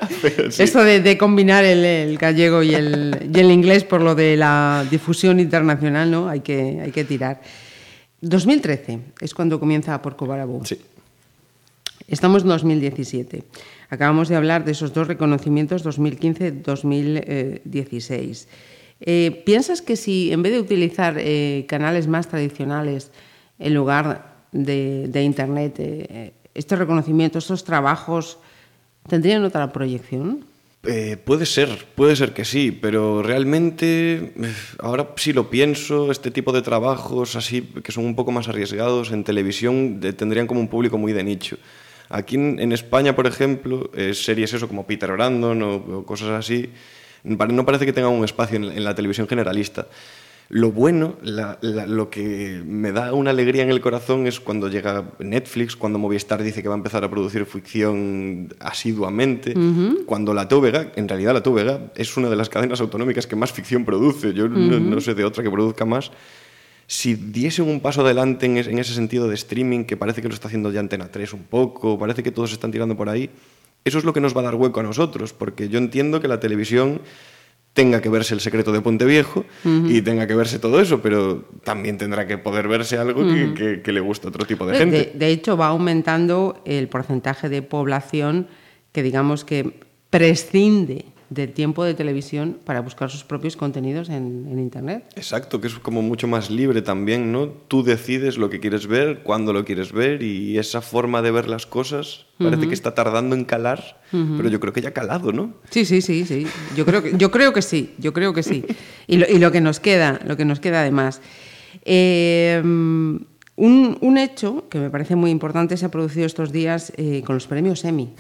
Sí. 0.50 0.62
Esto 0.62 0.84
de, 0.84 1.00
de 1.00 1.16
combinar 1.16 1.64
el, 1.64 1.82
el 1.84 2.18
gallego 2.18 2.62
y 2.62 2.74
el, 2.74 3.30
y 3.32 3.38
el 3.38 3.50
inglés 3.50 3.84
por 3.84 4.02
lo 4.02 4.14
de 4.14 4.36
la 4.36 4.84
difusión 4.90 5.40
internacional, 5.40 6.10
¿no? 6.10 6.28
Hay 6.28 6.40
que, 6.40 6.80
hay 6.82 6.90
que 6.90 7.04
tirar. 7.04 7.40
2013 8.20 8.98
es 9.20 9.32
cuando 9.34 9.58
comienza 9.58 10.02
por 10.02 10.16
Cobarabú. 10.16 10.62
Sí. 10.64 10.78
Estamos 12.08 12.42
en 12.42 12.48
2017. 12.48 13.44
Acabamos 13.88 14.28
de 14.28 14.36
hablar 14.36 14.64
de 14.64 14.72
esos 14.72 14.92
dos 14.92 15.06
reconocimientos 15.06 15.86
2015-2016. 15.86 18.46
Eh, 19.00 19.42
¿Piensas 19.46 19.80
que 19.80 19.96
si 19.96 20.32
en 20.32 20.42
vez 20.42 20.52
de 20.52 20.60
utilizar 20.60 21.16
eh, 21.18 21.64
canales 21.68 22.08
más 22.08 22.28
tradicionales 22.28 23.10
en 23.58 23.72
lugar 23.74 24.34
de, 24.52 25.08
de 25.08 25.22
Internet, 25.22 25.76
eh, 25.78 26.34
estos 26.52 26.78
reconocimientos, 26.78 27.44
estos 27.44 27.64
trabajos, 27.64 28.38
tendrían 29.08 29.44
otra 29.44 29.72
proyección? 29.72 30.44
Eh, 30.82 31.18
puede 31.22 31.44
ser, 31.44 31.68
puede 31.94 32.16
ser 32.16 32.32
que 32.32 32.46
sí, 32.46 32.72
pero 32.72 33.22
realmente, 33.22 34.32
eh, 34.34 34.54
ahora 34.78 35.10
sí 35.16 35.34
lo 35.34 35.50
pienso, 35.50 36.10
este 36.10 36.30
tipo 36.30 36.52
de 36.52 36.62
trabajos 36.62 37.36
así, 37.36 37.60
que 37.84 37.92
son 37.92 38.06
un 38.06 38.16
poco 38.16 38.32
más 38.32 38.48
arriesgados, 38.48 39.12
en 39.12 39.22
televisión 39.22 40.00
tendrían 40.16 40.46
como 40.46 40.60
un 40.60 40.68
público 40.68 40.96
muy 40.96 41.12
de 41.12 41.22
nicho. 41.22 41.58
Aquí 42.08 42.36
en, 42.36 42.72
España, 42.72 43.14
por 43.14 43.26
ejemplo, 43.26 43.90
eh, 43.94 44.14
series 44.14 44.54
eso 44.54 44.66
como 44.68 44.86
Peter 44.86 45.12
Brandon 45.12 45.62
o, 45.62 46.04
cosas 46.04 46.30
así, 46.30 46.70
no 47.22 47.66
parece 47.66 47.84
que 47.84 47.92
tengan 47.92 48.12
un 48.12 48.24
espacio 48.24 48.56
en 48.56 48.82
la 48.82 48.94
televisión 48.94 49.28
generalista. 49.28 49.86
Lo 50.52 50.72
bueno, 50.72 51.14
la- 51.22 51.58
la- 51.60 51.86
lo 51.86 52.10
que 52.10 52.60
me 52.66 52.90
da 52.90 53.12
una 53.14 53.30
alegría 53.30 53.62
en 53.62 53.70
el 53.70 53.80
corazón 53.80 54.26
es 54.26 54.40
cuando 54.40 54.68
llega 54.68 55.12
Netflix, 55.20 55.76
cuando 55.76 56.00
Movistar 56.00 56.42
dice 56.42 56.60
que 56.60 56.68
va 56.68 56.74
a 56.74 56.76
empezar 56.76 57.04
a 57.04 57.08
producir 57.08 57.46
ficción 57.46 58.52
asiduamente, 58.58 59.54
cuando 60.06 60.34
la 60.34 60.48
TVG, 60.48 60.92
en 60.96 61.08
realidad 61.08 61.34
la 61.34 61.42
TVG 61.44 61.92
es 61.94 62.16
una 62.16 62.28
de 62.28 62.34
las 62.34 62.48
cadenas 62.48 62.80
autonómicas 62.80 63.28
que 63.28 63.36
más 63.36 63.52
ficción 63.52 63.84
produce, 63.84 64.34
yo 64.34 64.48
no, 64.48 64.80
no 64.80 65.00
sé 65.00 65.14
de 65.14 65.24
otra 65.24 65.44
que 65.44 65.50
produzca 65.50 65.84
más. 65.84 66.10
Si 66.88 67.14
diesen 67.14 67.68
un 67.68 67.78
paso 67.78 68.00
adelante 68.00 68.46
en 68.46 68.56
ese 68.78 68.92
sentido 68.94 69.28
de 69.28 69.36
streaming, 69.36 69.84
que 69.84 69.96
parece 69.96 70.20
que 70.20 70.26
lo 70.26 70.34
está 70.34 70.48
haciendo 70.48 70.72
ya 70.72 70.80
Antena 70.80 71.06
3 71.12 71.32
un 71.32 71.44
poco, 71.44 71.96
parece 71.96 72.24
que 72.24 72.32
todos 72.32 72.50
están 72.50 72.72
tirando 72.72 72.96
por 72.96 73.08
ahí, 73.08 73.30
eso 73.84 73.98
es 73.98 74.04
lo 74.04 74.12
que 74.12 74.20
nos 74.20 74.36
va 74.36 74.40
a 74.40 74.44
dar 74.44 74.56
hueco 74.56 74.80
a 74.80 74.82
nosotros, 74.82 75.32
porque 75.32 75.68
yo 75.68 75.78
entiendo 75.78 76.20
que 76.20 76.26
la 76.26 76.40
televisión 76.40 77.00
tenga 77.72 78.00
que 78.00 78.08
verse 78.08 78.34
el 78.34 78.40
secreto 78.40 78.72
de 78.72 78.80
Ponte 78.80 79.04
Viejo 79.04 79.44
y 79.88 80.02
tenga 80.02 80.26
que 80.26 80.34
verse 80.34 80.58
todo 80.58 80.80
eso, 80.80 81.00
pero 81.00 81.44
también 81.64 81.98
tendrá 81.98 82.26
que 82.26 82.36
poder 82.36 82.66
verse 82.68 82.96
algo 82.98 83.22
que, 83.26 83.54
que- 83.54 83.82
que 83.82 83.92
le 83.92 84.00
guste 84.00 84.26
a 84.26 84.30
otro 84.30 84.44
tipo 84.44 84.66
de 84.66 84.76
gente. 84.76 84.96
De, 85.12 85.12
de 85.18 85.28
hecho, 85.28 85.56
va 85.56 85.68
aumentando 85.68 86.60
el 86.64 86.88
porcentaje 86.88 87.48
de 87.48 87.62
población 87.62 88.48
que 88.92 89.02
digamos 89.04 89.44
que 89.44 89.80
prescinde 90.10 91.04
de 91.30 91.46
tiempo 91.46 91.84
de 91.84 91.94
televisión 91.94 92.58
para 92.64 92.80
buscar 92.80 93.08
sus 93.08 93.22
propios 93.22 93.56
contenidos 93.56 94.08
en, 94.08 94.48
en 94.50 94.58
Internet. 94.58 95.04
Exacto, 95.14 95.60
que 95.60 95.68
es 95.68 95.74
como 95.74 96.02
mucho 96.02 96.26
más 96.26 96.50
libre 96.50 96.82
también, 96.82 97.30
¿no? 97.30 97.46
Tú 97.46 97.84
decides 97.84 98.36
lo 98.36 98.50
que 98.50 98.58
quieres 98.58 98.88
ver, 98.88 99.22
cuándo 99.22 99.52
lo 99.52 99.64
quieres 99.64 99.92
ver 99.92 100.22
y 100.24 100.58
esa 100.58 100.80
forma 100.80 101.22
de 101.22 101.30
ver 101.30 101.48
las 101.48 101.66
cosas 101.66 102.26
parece 102.36 102.66
que 102.68 102.74
está 102.74 102.94
tardando 102.94 103.36
en 103.36 103.44
calar, 103.44 104.00
pero 104.10 104.48
yo 104.48 104.58
creo 104.60 104.72
que 104.72 104.80
ya 104.80 104.88
ha 104.88 104.92
calado, 104.92 105.30
¿no? 105.30 105.54
Sí, 105.70 105.84
sí, 105.84 106.00
sí, 106.00 106.24
sí. 106.24 106.46
Yo 106.76 106.84
creo 106.84 107.02
que, 107.02 107.16
yo 107.16 107.30
creo 107.30 107.52
que 107.52 107.62
sí, 107.62 107.94
yo 107.98 108.12
creo 108.12 108.32
que 108.32 108.42
sí. 108.42 108.64
Y 109.06 109.18
lo, 109.18 109.26
y 109.28 109.38
lo 109.38 109.52
que 109.52 109.60
nos 109.60 109.78
queda, 109.78 110.20
lo 110.26 110.36
que 110.36 110.44
nos 110.44 110.58
queda 110.58 110.80
además. 110.80 111.20
Eh, 111.84 112.60
un, 112.64 113.98
un 114.00 114.18
hecho 114.18 114.68
que 114.68 114.78
me 114.78 114.90
parece 114.90 115.16
muy 115.16 115.30
importante 115.30 115.76
se 115.76 115.84
ha 115.86 115.90
producido 115.90 116.26
estos 116.26 116.50
días 116.50 116.92
eh, 116.96 117.22
con 117.24 117.36
los 117.36 117.46
premios 117.46 117.84
Emmy. 117.84 118.14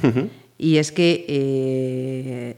Y 0.58 0.76
es 0.76 0.92
que 0.92 1.24
eh, 1.26 2.56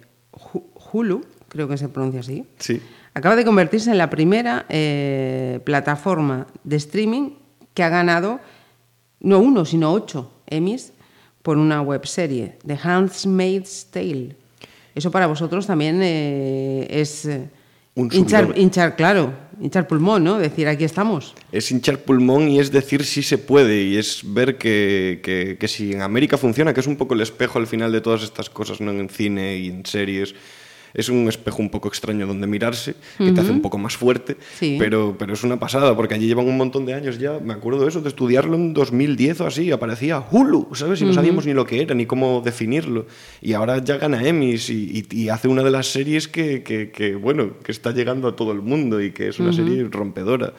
Hulu, 0.92 1.22
creo 1.48 1.68
que 1.68 1.76
se 1.76 1.88
pronuncia 1.88 2.20
así, 2.20 2.44
Sí. 2.58 2.80
acaba 3.14 3.36
de 3.36 3.44
convertirse 3.44 3.90
en 3.90 3.98
la 3.98 4.10
primera 4.10 4.66
eh, 4.68 5.60
plataforma 5.64 6.46
de 6.64 6.76
streaming 6.76 7.30
que 7.74 7.82
ha 7.82 7.88
ganado 7.88 8.40
no 9.20 9.38
uno, 9.38 9.64
sino 9.64 9.92
ocho 9.92 10.30
Emmys 10.46 10.92
por 11.42 11.56
una 11.58 11.80
webserie, 11.82 12.58
The 12.66 12.78
Handmaid's 12.82 13.86
Tale. 13.90 14.36
Eso 14.94 15.10
para 15.10 15.26
vosotros 15.26 15.66
también 15.66 16.00
eh, 16.02 16.86
es 16.90 17.24
eh, 17.24 17.48
Un 17.94 18.10
hinchar, 18.12 18.52
hinchar, 18.56 18.94
claro, 18.96 19.32
hinchar 19.60 19.86
pulmón, 19.86 20.22
¿no? 20.24 20.38
Decir, 20.38 20.68
aquí 20.68 20.84
estamos. 20.84 21.34
Es 21.50 21.70
hinchar 21.70 21.98
pulmón 22.00 22.48
y 22.48 22.58
es 22.60 22.70
decir 22.70 23.04
si 23.04 23.22
se 23.22 23.38
puede 23.38 23.82
y 23.82 23.96
es 23.96 24.20
ver 24.24 24.58
que, 24.58 25.20
que- 25.22 25.56
que 25.58 25.68
si 25.68 25.92
en 25.92 26.02
América 26.02 26.36
funciona, 26.36 26.72
que 26.74 26.80
es 26.80 26.86
un 26.86 26.96
poco 26.96 27.14
el 27.14 27.20
espejo 27.22 27.58
al 27.58 27.66
final 27.66 27.90
de 27.92 28.00
todas 28.00 28.22
estas 28.22 28.50
cosas, 28.50 28.80
¿no? 28.80 28.90
En 28.92 29.08
cine 29.08 29.56
y 29.56 29.68
en 29.68 29.84
series. 29.86 30.34
Es 30.94 31.08
un 31.08 31.28
espejo 31.28 31.62
un 31.62 31.70
poco 31.70 31.88
extraño 31.88 32.26
donde 32.26 32.46
mirarse, 32.46 32.94
que 33.18 33.32
te 33.32 33.40
hace 33.40 33.50
un 33.50 33.62
poco 33.62 33.78
más 33.78 33.96
fuerte, 33.96 34.36
Sí. 34.58 34.76
pero, 34.78 35.16
pero 35.18 35.32
es 35.34 35.42
una 35.42 35.58
pasada, 35.58 35.96
porque 35.96 36.14
allí 36.14 36.26
llevan 36.26 36.46
un 36.46 36.56
montón 36.56 36.84
de 36.86 36.94
años 36.94 37.18
ya, 37.18 37.38
me 37.40 37.52
acuerdo 37.54 37.82
de 37.82 37.88
eso, 37.88 38.00
de 38.02 38.08
estudiarlo 38.08 38.54
en 38.56 38.74
2010 38.74 39.40
o 39.40 39.46
así, 39.46 39.70
aparecía 39.70 40.22
Hulu, 40.30 40.68
¿sabes? 40.74 41.00
Y 41.00 41.04
no 41.04 41.12
sabíamos 41.12 41.46
ni 41.46 41.54
lo 41.54 41.64
que 41.66 41.80
era, 41.82 41.94
ni 41.94 42.06
cómo 42.06 42.42
definirlo. 42.44 43.06
Y 43.40 43.54
ahora 43.54 43.82
ya 43.82 43.96
gana 43.96 44.26
Emmys 44.26 44.68
y, 44.70 45.06
y- 45.10 45.16
y 45.22 45.28
hace 45.28 45.48
una 45.48 45.62
de 45.62 45.70
las 45.70 45.86
series 45.86 46.28
que, 46.28 46.62
que- 46.62 46.90
que, 46.90 47.14
bueno, 47.14 47.54
que 47.64 47.72
está 47.72 47.92
llegando 47.92 48.28
a 48.28 48.36
todo 48.36 48.52
el 48.52 48.60
mundo 48.62 49.00
y 49.00 49.12
que 49.12 49.28
es 49.28 49.38
una 49.38 49.52
serie 49.52 49.84
rompedora. 49.90 50.52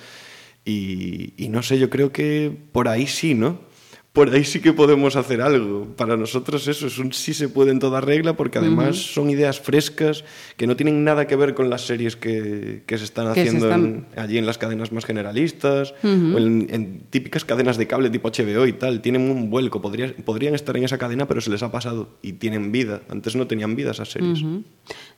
Y, 0.66 1.34
y 1.38 1.50
no 1.50 1.62
sé, 1.62 1.78
yo 1.78 1.90
creo 1.90 2.12
que 2.12 2.52
por 2.72 2.88
ahí 2.88 3.06
sí, 3.08 3.34
¿no? 3.34 3.60
Por 4.14 4.30
ahí 4.30 4.44
sí 4.44 4.60
que 4.60 4.74
podemos 4.74 5.16
hacer 5.16 5.42
algo. 5.42 5.88
Para 5.98 6.16
nosotros 6.16 6.68
eso 6.68 6.86
es 6.86 7.00
un 7.00 7.14
sí 7.14 7.34
se 7.34 7.50
puede 7.50 7.72
en 7.72 7.80
toda 7.80 8.00
regla 8.00 8.34
porque 8.38 8.60
además 8.60 8.96
son 9.12 9.32
ideas 9.32 9.60
frescas 9.60 10.24
que 10.56 10.68
no 10.68 10.76
tienen 10.76 11.04
nada 11.04 11.26
que 11.26 11.36
ver 11.36 11.56
con 11.56 11.72
las 11.72 11.82
series 11.88 12.16
que, 12.16 12.84
que 12.86 13.00
se 13.00 13.06
están 13.06 13.34
se 13.34 13.42
haciendo 13.42 13.66
están- 13.66 14.06
en- 14.16 14.20
allí 14.20 14.38
en 14.38 14.46
las 14.46 14.60
cadenas 14.60 14.92
más 14.92 15.06
generalistas 15.06 15.96
o 16.04 16.38
en, 16.38 16.68
en 16.70 17.00
típicas 17.10 17.44
cadenas 17.44 17.78
de 17.78 17.88
cable 17.88 18.12
tipo 18.12 18.30
HBO 18.30 18.68
y 18.68 18.74
tal. 18.74 19.02
Tienen 19.02 19.24
un 19.32 19.50
vuelco. 19.50 19.82
Podría- 19.82 20.16
podrían 20.24 20.54
estar 20.54 20.78
en 20.78 20.84
esa 20.84 21.00
cadena 21.00 21.28
pero 21.28 21.42
se 21.42 21.50
les 21.50 21.64
ha 21.64 21.72
pasado 21.72 22.10
y 22.22 22.34
tienen 22.34 22.72
vida. 22.72 23.02
Antes 23.10 23.36
no 23.36 23.48
tenían 23.48 23.76
vida 23.76 23.92
esas 23.92 24.12
series. 24.12 24.44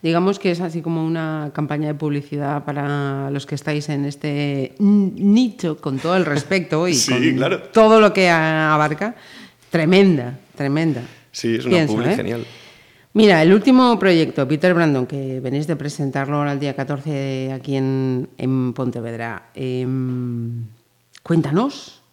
Digamos 0.06 0.38
que 0.38 0.52
es 0.52 0.62
así 0.62 0.84
como 0.84 1.04
una 1.04 1.50
campaña 1.52 1.88
de 1.88 1.96
publicidad 1.96 2.64
para 2.64 3.32
los 3.32 3.48
que 3.48 3.56
estáis 3.56 3.90
en 3.90 4.06
este 4.06 4.76
nicho, 4.78 5.78
con 5.78 5.98
todo 5.98 6.16
el 6.16 6.26
respeto 6.26 6.88
y 6.88 6.94
Sí, 6.94 7.12
con 7.12 7.38
claro. 7.38 7.60
todo 7.74 8.00
lo 8.00 8.14
que 8.14 8.30
abarca. 8.30 9.16
Tremenda, 9.72 10.38
tremenda. 10.56 11.02
Sí, 11.32 11.56
es 11.56 11.66
una 11.66 11.72
Pienso, 11.78 11.96
publi 11.96 12.10
¿eh? 12.12 12.16
genial. 12.18 12.46
Mira, 13.14 13.42
el 13.42 13.52
último 13.52 13.98
proyecto, 13.98 14.48
Peter 14.48 14.76
Brandon, 14.76 15.08
que 15.08 15.40
venís 15.40 15.66
de 15.66 15.76
presentarlo 15.76 16.38
ahora 16.38 16.52
el 16.52 16.60
día 16.60 16.76
14 16.76 17.52
aquí 17.52 17.76
en, 17.76 18.30
en 18.38 18.74
Pontevedra. 18.74 19.50
em, 19.56 20.66
cuéntanos, 21.24 22.04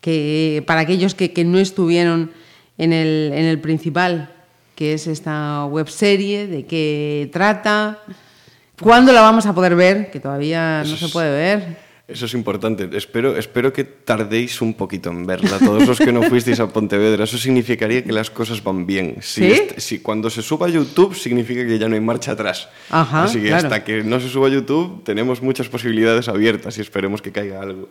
que 0.00 0.64
para 0.66 0.80
aquellos 0.80 1.14
que, 1.14 1.32
que 1.32 1.44
no 1.44 1.60
estuvieron 1.60 2.32
en 2.78 2.92
el, 2.92 3.30
en 3.32 3.44
el 3.44 3.60
principal, 3.60 4.41
que 4.74 4.94
es 4.94 5.06
esta 5.06 5.66
webserie, 5.66 6.46
de 6.46 6.66
qué 6.66 7.28
trata, 7.32 7.98
cuándo 8.80 9.12
la 9.12 9.20
vamos 9.20 9.46
a 9.46 9.54
poder 9.54 9.76
ver, 9.76 10.10
que 10.10 10.20
todavía 10.20 10.82
no 10.84 10.96
se 10.96 11.08
puede 11.08 11.30
ver. 11.30 11.92
Eso 12.08 12.26
es 12.26 12.34
importante. 12.34 12.90
Espero, 12.92 13.38
espero 13.38 13.72
que 13.72 13.84
tardéis 13.84 14.60
un 14.60 14.74
poquito 14.74 15.08
en 15.08 15.24
verla, 15.24 15.58
todos 15.58 15.86
los 15.86 15.98
que 15.98 16.12
no 16.12 16.22
fuisteis 16.24 16.60
a 16.60 16.68
Pontevedra. 16.68 17.24
Eso 17.24 17.38
significaría 17.38 18.04
que 18.04 18.12
las 18.12 18.28
cosas 18.28 18.62
van 18.62 18.86
bien. 18.86 19.16
Si, 19.20 19.54
¿Sí? 19.54 19.62
si 19.78 19.98
cuando 20.00 20.28
se 20.28 20.42
suba 20.42 20.66
a 20.66 20.70
YouTube, 20.70 21.14
significa 21.14 21.64
que 21.64 21.78
ya 21.78 21.88
no 21.88 21.94
hay 21.94 22.00
marcha 22.00 22.32
atrás. 22.32 22.68
Ajá, 22.90 23.24
Así 23.24 23.40
que 23.40 23.48
claro. 23.48 23.64
hasta 23.68 23.84
que 23.84 24.02
no 24.02 24.20
se 24.20 24.28
suba 24.28 24.48
a 24.48 24.50
YouTube, 24.50 25.02
tenemos 25.04 25.40
muchas 25.40 25.68
posibilidades 25.68 26.28
abiertas 26.28 26.76
y 26.76 26.82
esperemos 26.82 27.22
que 27.22 27.32
caiga 27.32 27.62
algo. 27.62 27.88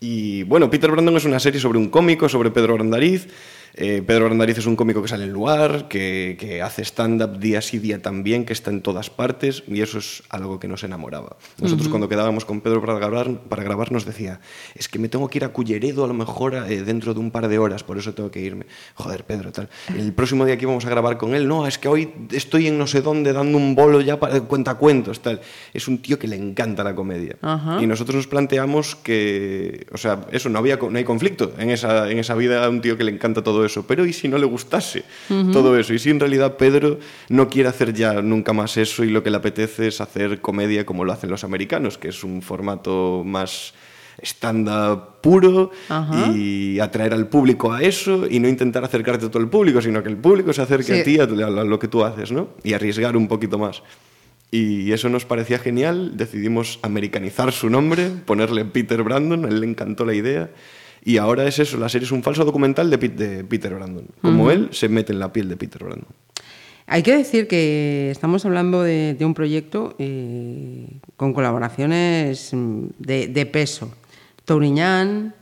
Y 0.00 0.42
bueno, 0.42 0.68
Peter 0.70 0.90
Brandon 0.90 1.16
es 1.16 1.24
una 1.24 1.38
serie 1.38 1.60
sobre 1.60 1.78
un 1.78 1.88
cómico, 1.88 2.28
sobre 2.28 2.50
Pedro 2.50 2.74
Brandariz. 2.74 3.28
Eh, 3.74 4.02
Pedro 4.06 4.26
Brandariz 4.26 4.58
es 4.58 4.66
un 4.66 4.76
cómico 4.76 5.02
que 5.02 5.08
sale 5.08 5.24
en 5.24 5.32
lugar, 5.32 5.88
que, 5.88 6.36
que 6.38 6.62
hace 6.62 6.82
stand-up 6.82 7.38
día 7.38 7.60
sí 7.60 7.78
día 7.78 8.02
también, 8.02 8.44
que 8.44 8.52
está 8.52 8.70
en 8.70 8.82
todas 8.82 9.10
partes, 9.10 9.62
y 9.66 9.80
eso 9.80 9.98
es 9.98 10.22
algo 10.28 10.58
que 10.58 10.68
nos 10.68 10.84
enamoraba. 10.84 11.36
Nosotros 11.60 11.88
cuando 11.88 12.08
quedábamos 12.08 12.44
con 12.44 12.60
Pedro 12.60 12.80
para 12.80 12.94
grabar, 12.94 13.40
para 13.48 13.62
grabar 13.62 13.92
nos 13.92 14.04
decía, 14.04 14.40
es 14.74 14.88
que 14.88 14.98
me 14.98 15.08
tengo 15.08 15.28
que 15.28 15.38
ir 15.38 15.44
a 15.44 15.50
Culleredo 15.50 16.04
a 16.04 16.08
lo 16.08 16.14
mejor 16.14 16.54
eh, 16.54 16.82
dentro 16.82 17.14
de 17.14 17.20
un 17.20 17.30
par 17.30 17.48
de 17.48 17.58
horas, 17.58 17.84
por 17.84 17.98
eso 17.98 18.14
tengo 18.14 18.30
que 18.30 18.40
irme. 18.40 18.66
Joder, 18.94 19.24
Pedro, 19.24 19.52
tal. 19.52 19.68
El 19.96 20.12
próximo 20.12 20.44
día 20.44 20.56
que 20.56 20.64
íbamos 20.64 20.84
a 20.84 20.90
grabar 20.90 21.16
con 21.16 21.34
él, 21.34 21.46
no, 21.46 21.66
es 21.66 21.78
que 21.78 21.88
hoy 21.88 22.10
estoy 22.32 22.66
en 22.66 22.78
no 22.78 22.86
sé 22.86 23.02
dónde 23.02 23.32
dando 23.32 23.56
un 23.56 23.74
bolo 23.74 24.00
ya 24.00 24.18
para 24.18 24.40
cuentacuentos, 24.40 25.20
tal. 25.20 25.40
Es 25.72 25.88
un 25.88 25.98
tío 25.98 26.18
que 26.18 26.28
le 26.28 26.36
encanta 26.36 26.84
la 26.84 26.94
comedia. 26.94 27.36
Ajá. 27.42 27.78
Y 27.80 27.86
nosotros 27.86 28.16
nos 28.16 28.26
planteamos 28.26 28.96
que, 28.96 29.86
o 29.92 29.98
sea, 29.98 30.26
eso, 30.32 30.48
no, 30.48 30.58
había, 30.58 30.76
no 30.76 30.96
hay 30.96 31.04
conflicto 31.04 31.52
en 31.58 31.70
esa, 31.70 32.10
en 32.10 32.18
esa 32.18 32.34
vida 32.34 32.64
a 32.64 32.68
un 32.68 32.80
tío 32.80 32.96
que 32.96 33.04
le 33.04 33.12
encanta 33.12 33.42
todo 33.42 33.59
eso, 33.64 33.86
pero 33.86 34.04
¿y 34.06 34.12
si 34.12 34.28
no 34.28 34.38
le 34.38 34.46
gustase 34.46 35.04
todo 35.52 35.78
eso? 35.78 35.92
¿Y 35.94 35.98
si 35.98 36.10
en 36.10 36.20
realidad 36.20 36.56
Pedro 36.56 36.98
no 37.28 37.48
quiere 37.48 37.68
hacer 37.68 37.92
ya 37.92 38.20
nunca 38.22 38.52
más 38.52 38.76
eso 38.76 39.04
y 39.04 39.10
lo 39.10 39.22
que 39.22 39.30
le 39.30 39.36
apetece 39.36 39.88
es 39.88 40.00
hacer 40.00 40.40
comedia 40.40 40.84
como 40.86 41.04
lo 41.04 41.12
hacen 41.12 41.30
los 41.30 41.44
americanos, 41.44 41.98
que 41.98 42.08
es 42.08 42.24
un 42.24 42.42
formato 42.42 43.22
más 43.24 43.74
estándar 44.22 45.20
puro 45.22 45.70
Ajá. 45.88 46.32
y 46.36 46.78
atraer 46.78 47.14
al 47.14 47.28
público 47.28 47.72
a 47.72 47.82
eso 47.82 48.26
y 48.30 48.38
no 48.38 48.48
intentar 48.48 48.84
acercarte 48.84 49.26
a 49.26 49.30
todo 49.30 49.42
el 49.42 49.48
público, 49.48 49.80
sino 49.80 50.02
que 50.02 50.08
el 50.10 50.16
público 50.16 50.52
se 50.52 50.62
acerque 50.62 50.94
Sí. 50.94 51.00
a 51.00 51.26
ti, 51.26 51.42
a, 51.42 51.46
a 51.46 51.64
lo 51.64 51.78
que 51.78 51.88
tú 51.88 52.04
haces, 52.04 52.30
¿no? 52.32 52.48
Y 52.62 52.72
arriesgar 52.74 53.16
un 53.16 53.28
poquito 53.28 53.58
más. 53.58 53.82
Y 54.50 54.90
eso 54.92 55.08
nos 55.08 55.24
parecía 55.24 55.58
genial, 55.58 56.16
decidimos 56.16 56.80
americanizar 56.82 57.52
su 57.52 57.70
nombre, 57.70 58.10
ponerle 58.24 58.64
Peter 58.64 59.02
Brandon, 59.02 59.44
a 59.44 59.48
él 59.48 59.60
le 59.60 59.66
encantó 59.66 60.04
la 60.04 60.14
idea. 60.14 60.50
Y 61.04 61.16
ahora 61.16 61.46
es 61.46 61.58
eso, 61.58 61.78
la 61.78 61.88
serie 61.88 62.04
es 62.06 62.12
un 62.12 62.22
falso 62.22 62.44
documental 62.44 62.90
de, 62.90 62.98
Pete- 62.98 63.16
de 63.28 63.44
Peter 63.44 63.74
Brandon. 63.74 64.06
Como 64.20 64.50
él 64.50 64.68
se 64.72 64.88
mete 64.88 65.12
en 65.12 65.18
la 65.18 65.32
piel 65.32 65.48
de 65.48 65.56
Peter 65.56 65.82
Brandon. 65.82 66.08
Hay 66.86 67.02
que 67.02 67.16
decir 67.16 67.46
que 67.46 68.10
estamos 68.10 68.44
hablando 68.44 68.82
de, 68.82 69.14
de 69.14 69.24
un 69.24 69.32
proyecto 69.32 69.94
eh, 69.98 70.86
con 71.16 71.32
colaboraciones 71.32 72.50
mm, 72.52 72.84
de, 72.98 73.28
de 73.28 73.46
peso. 73.46 73.92
Touriñán, 74.44 75.34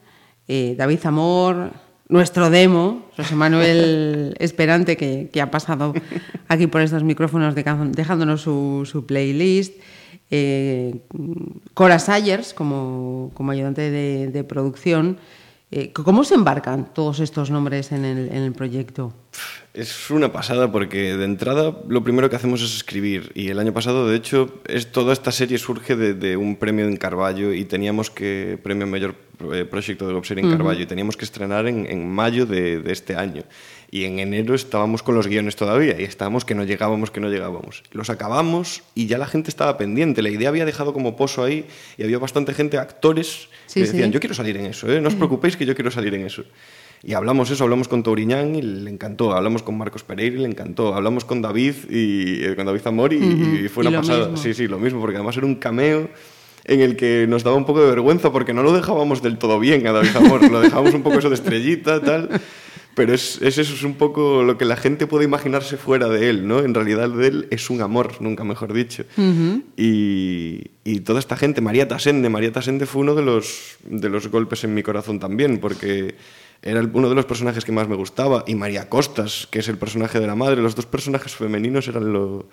eh, 0.47 0.75
David 0.77 0.99
Zamor, 0.99 1.71
nuestro 2.09 2.51
demo, 2.51 3.07
José 3.17 3.35
Manuel 3.35 4.35
Esperante, 4.41 4.97
que, 4.97 5.31
que 5.33 5.41
ha 5.41 5.51
pasado 5.51 5.95
aquí 6.49 6.67
por 6.67 6.83
estos 6.83 7.03
micrófonos 7.03 7.55
dejándonos 7.55 8.43
su, 8.43 8.83
su 8.91 9.07
playlist. 9.07 9.75
eh, 10.31 10.97
Cora 11.75 11.99
Sayers 11.99 12.53
como, 12.53 13.31
como 13.35 13.53
ayudante 13.53 13.91
de, 13.91 14.29
de 14.29 14.45
producción. 14.45 15.17
Eh, 15.71 15.93
¿Cómo 15.93 16.25
se 16.25 16.35
embarcan 16.35 16.95
todos 16.95 17.21
estos 17.21 17.51
nombres 17.51 17.93
en 17.93 18.05
el, 18.07 18.29
en 18.29 18.43
el 18.43 18.53
proyecto? 18.53 19.13
Es 19.75 20.11
una 20.11 20.33
pasada 20.33 20.73
porque 20.73 21.15
de 21.15 21.25
entrada 21.25 21.77
lo 21.87 22.03
primero 22.03 22.31
que 22.31 22.37
hacemos 22.37 22.63
es 22.63 22.75
escribir 22.75 23.31
y 23.35 23.49
el 23.49 23.59
año 23.59 23.75
pasado 23.75 24.09
de 24.09 24.17
hecho 24.17 24.61
es, 24.67 24.91
toda 24.91 25.13
esta 25.13 25.31
serie 25.31 25.59
surge 25.59 25.95
de, 25.95 26.37
un 26.39 26.57
premio 26.57 26.87
en 26.87 26.97
Carballo 26.97 27.53
y 27.53 27.67
teníamos 27.67 28.11
que, 28.11 28.59
premio 28.63 28.87
mayor 28.87 29.15
proyecto 29.39 30.07
de 30.09 30.15
webserie 30.15 30.45
en 30.45 30.51
Carballo 30.51 30.81
y 30.83 30.87
teníamos 30.87 31.17
que 31.17 31.25
estrenar 31.25 31.67
en, 31.67 31.87
en 31.91 32.09
mayo 32.09 32.45
de, 32.45 32.81
de 32.81 32.93
este 32.93 33.15
año 33.15 33.45
y 33.91 34.05
en 34.05 34.19
enero 34.19 34.55
estábamos 34.55 35.03
con 35.03 35.15
los 35.15 35.27
guiones 35.29 35.57
todavía 35.57 35.99
y 35.99 36.05
estábamos 36.05 36.45
que 36.45 36.55
no 36.55 36.65
llegábamos, 36.65 37.11
que 37.11 37.21
no 37.21 37.31
llegábamos. 37.31 37.83
Los 37.93 38.11
acabamos 38.11 38.83
y 38.95 39.07
ya 39.07 39.17
la 39.17 39.27
gente 39.27 39.49
estaba 39.49 39.79
pendiente, 39.79 40.21
la 40.21 40.29
idea 40.29 40.49
había 40.51 40.65
dejado 40.67 40.93
como 40.93 41.17
pozo 41.17 41.43
ahí 41.45 41.65
y 41.97 42.03
había 42.03 42.19
bastante 42.19 42.53
gente, 42.53 42.77
actores, 42.79 43.49
Sí, 43.67 43.81
que 43.81 43.87
decían 43.87 44.07
sí. 44.09 44.15
yo 44.15 44.21
quiero 44.21 44.35
salir 44.35 44.57
en 44.59 44.67
eso, 44.67 44.91
¿eh? 44.93 45.01
no 45.01 45.09
os 45.09 45.15
preocupéis 45.15 45.57
que 45.57 45.65
yo 45.65 45.75
quiero 45.75 45.91
salir 45.91 46.15
en 46.15 46.27
eso. 46.27 46.43
Y 47.03 47.13
hablamos 47.15 47.49
eso, 47.51 47.63
hablamos 47.63 47.87
con 47.87 48.03
Touriñán 48.03 48.57
y 48.57 48.63
le 48.63 48.91
encantó, 48.91 49.33
hablamos 49.33 49.63
con 49.63 49.79
Marcos 49.79 50.03
Pereira 50.03 50.35
y 50.37 50.41
le 50.41 50.49
encantó, 50.49 50.95
hablamos 50.97 51.25
con 51.25 51.41
David 51.41 51.75
y 51.89 52.45
eh, 52.45 52.57
con 52.57 52.67
David 52.67 52.81
Zamor 52.81 53.13
y, 53.13 53.19
y 53.19 53.69
fue 53.69 53.85
Y 53.85 53.87
una 53.87 53.99
lo 53.99 54.03
pasada. 54.03 54.19
mismo. 54.31 54.37
Sí, 54.37 54.53
sí, 54.53 54.67
lo 54.67 54.81
mismo, 54.81 55.01
porque 55.01 55.17
además 55.17 55.37
era 55.37 55.47
un 55.47 55.55
cameo 55.55 56.09
en 56.69 56.81
el 56.81 56.95
que 56.97 57.27
nos 57.29 57.43
daba 57.43 57.57
un 57.57 57.65
poco 57.67 57.81
de 57.81 57.89
vergüenza 57.91 58.31
porque 58.31 58.55
no 58.55 58.63
lo 58.63 58.73
dejábamos 58.73 59.21
del 59.23 59.39
todo 59.39 59.59
bien 59.59 59.87
a 59.87 59.93
David 59.93 60.11
Zamor, 60.11 60.49
lo 60.51 60.61
dejábamos 60.61 60.95
un 60.95 61.03
poco 61.03 61.19
eso 61.19 61.29
de 61.29 61.35
estrellita, 61.35 62.01
tal. 62.01 62.29
Pero 62.95 63.15
es, 63.15 63.41
es 63.43 63.59
eso, 63.59 63.75
es 63.75 63.85
un 63.85 63.95
poco 63.95 64.43
lo 64.43 64.59
que 64.59 64.65
la 64.65 64.75
gente 64.77 65.07
puede 65.07 65.25
imaginarse 65.25 65.77
fuera 65.77 66.09
de 66.09 66.31
él, 66.31 66.49
¿no? 66.49 66.59
En 66.61 66.75
realidad 66.75 67.09
de 67.09 67.27
él 67.29 67.49
es 67.53 67.71
un 67.71 67.81
amor, 67.81 68.21
nunca 68.21 68.43
mejor 68.43 68.73
dicho. 68.73 69.05
y, 69.77 70.71
y 70.85 71.01
toda 71.01 71.21
esta 71.21 71.37
gente, 71.37 71.61
María 71.61 71.87
Tasende, 71.89 72.29
María 72.29 72.53
Tasende 72.53 72.87
fue 72.87 73.03
uno 73.03 73.15
de 73.15 73.23
los, 73.23 73.77
de 73.85 74.09
los 74.09 74.29
golpes 74.29 74.65
en 74.65 74.75
mi 74.75 74.83
corazón 74.83 75.21
también, 75.21 75.59
porque 75.59 76.17
era 76.63 76.81
uno 76.93 77.09
de 77.09 77.15
los 77.15 77.25
personajes 77.25 77.65
que 77.65 77.71
más 77.73 77.89
me 77.89 77.95
gustaba, 77.97 78.45
y 78.47 78.55
María 78.57 78.89
Costas, 78.89 79.47
que 79.51 79.61
es 79.61 79.69
el 79.69 79.79
personaje 79.79 80.19
de 80.19 80.27
la 80.27 80.35
madre, 80.35 80.61
los 80.61 80.75
dos 80.75 80.87
personajes 80.87 81.33
femeninos 81.37 81.87
eran 81.89 82.13
lo- 82.13 82.49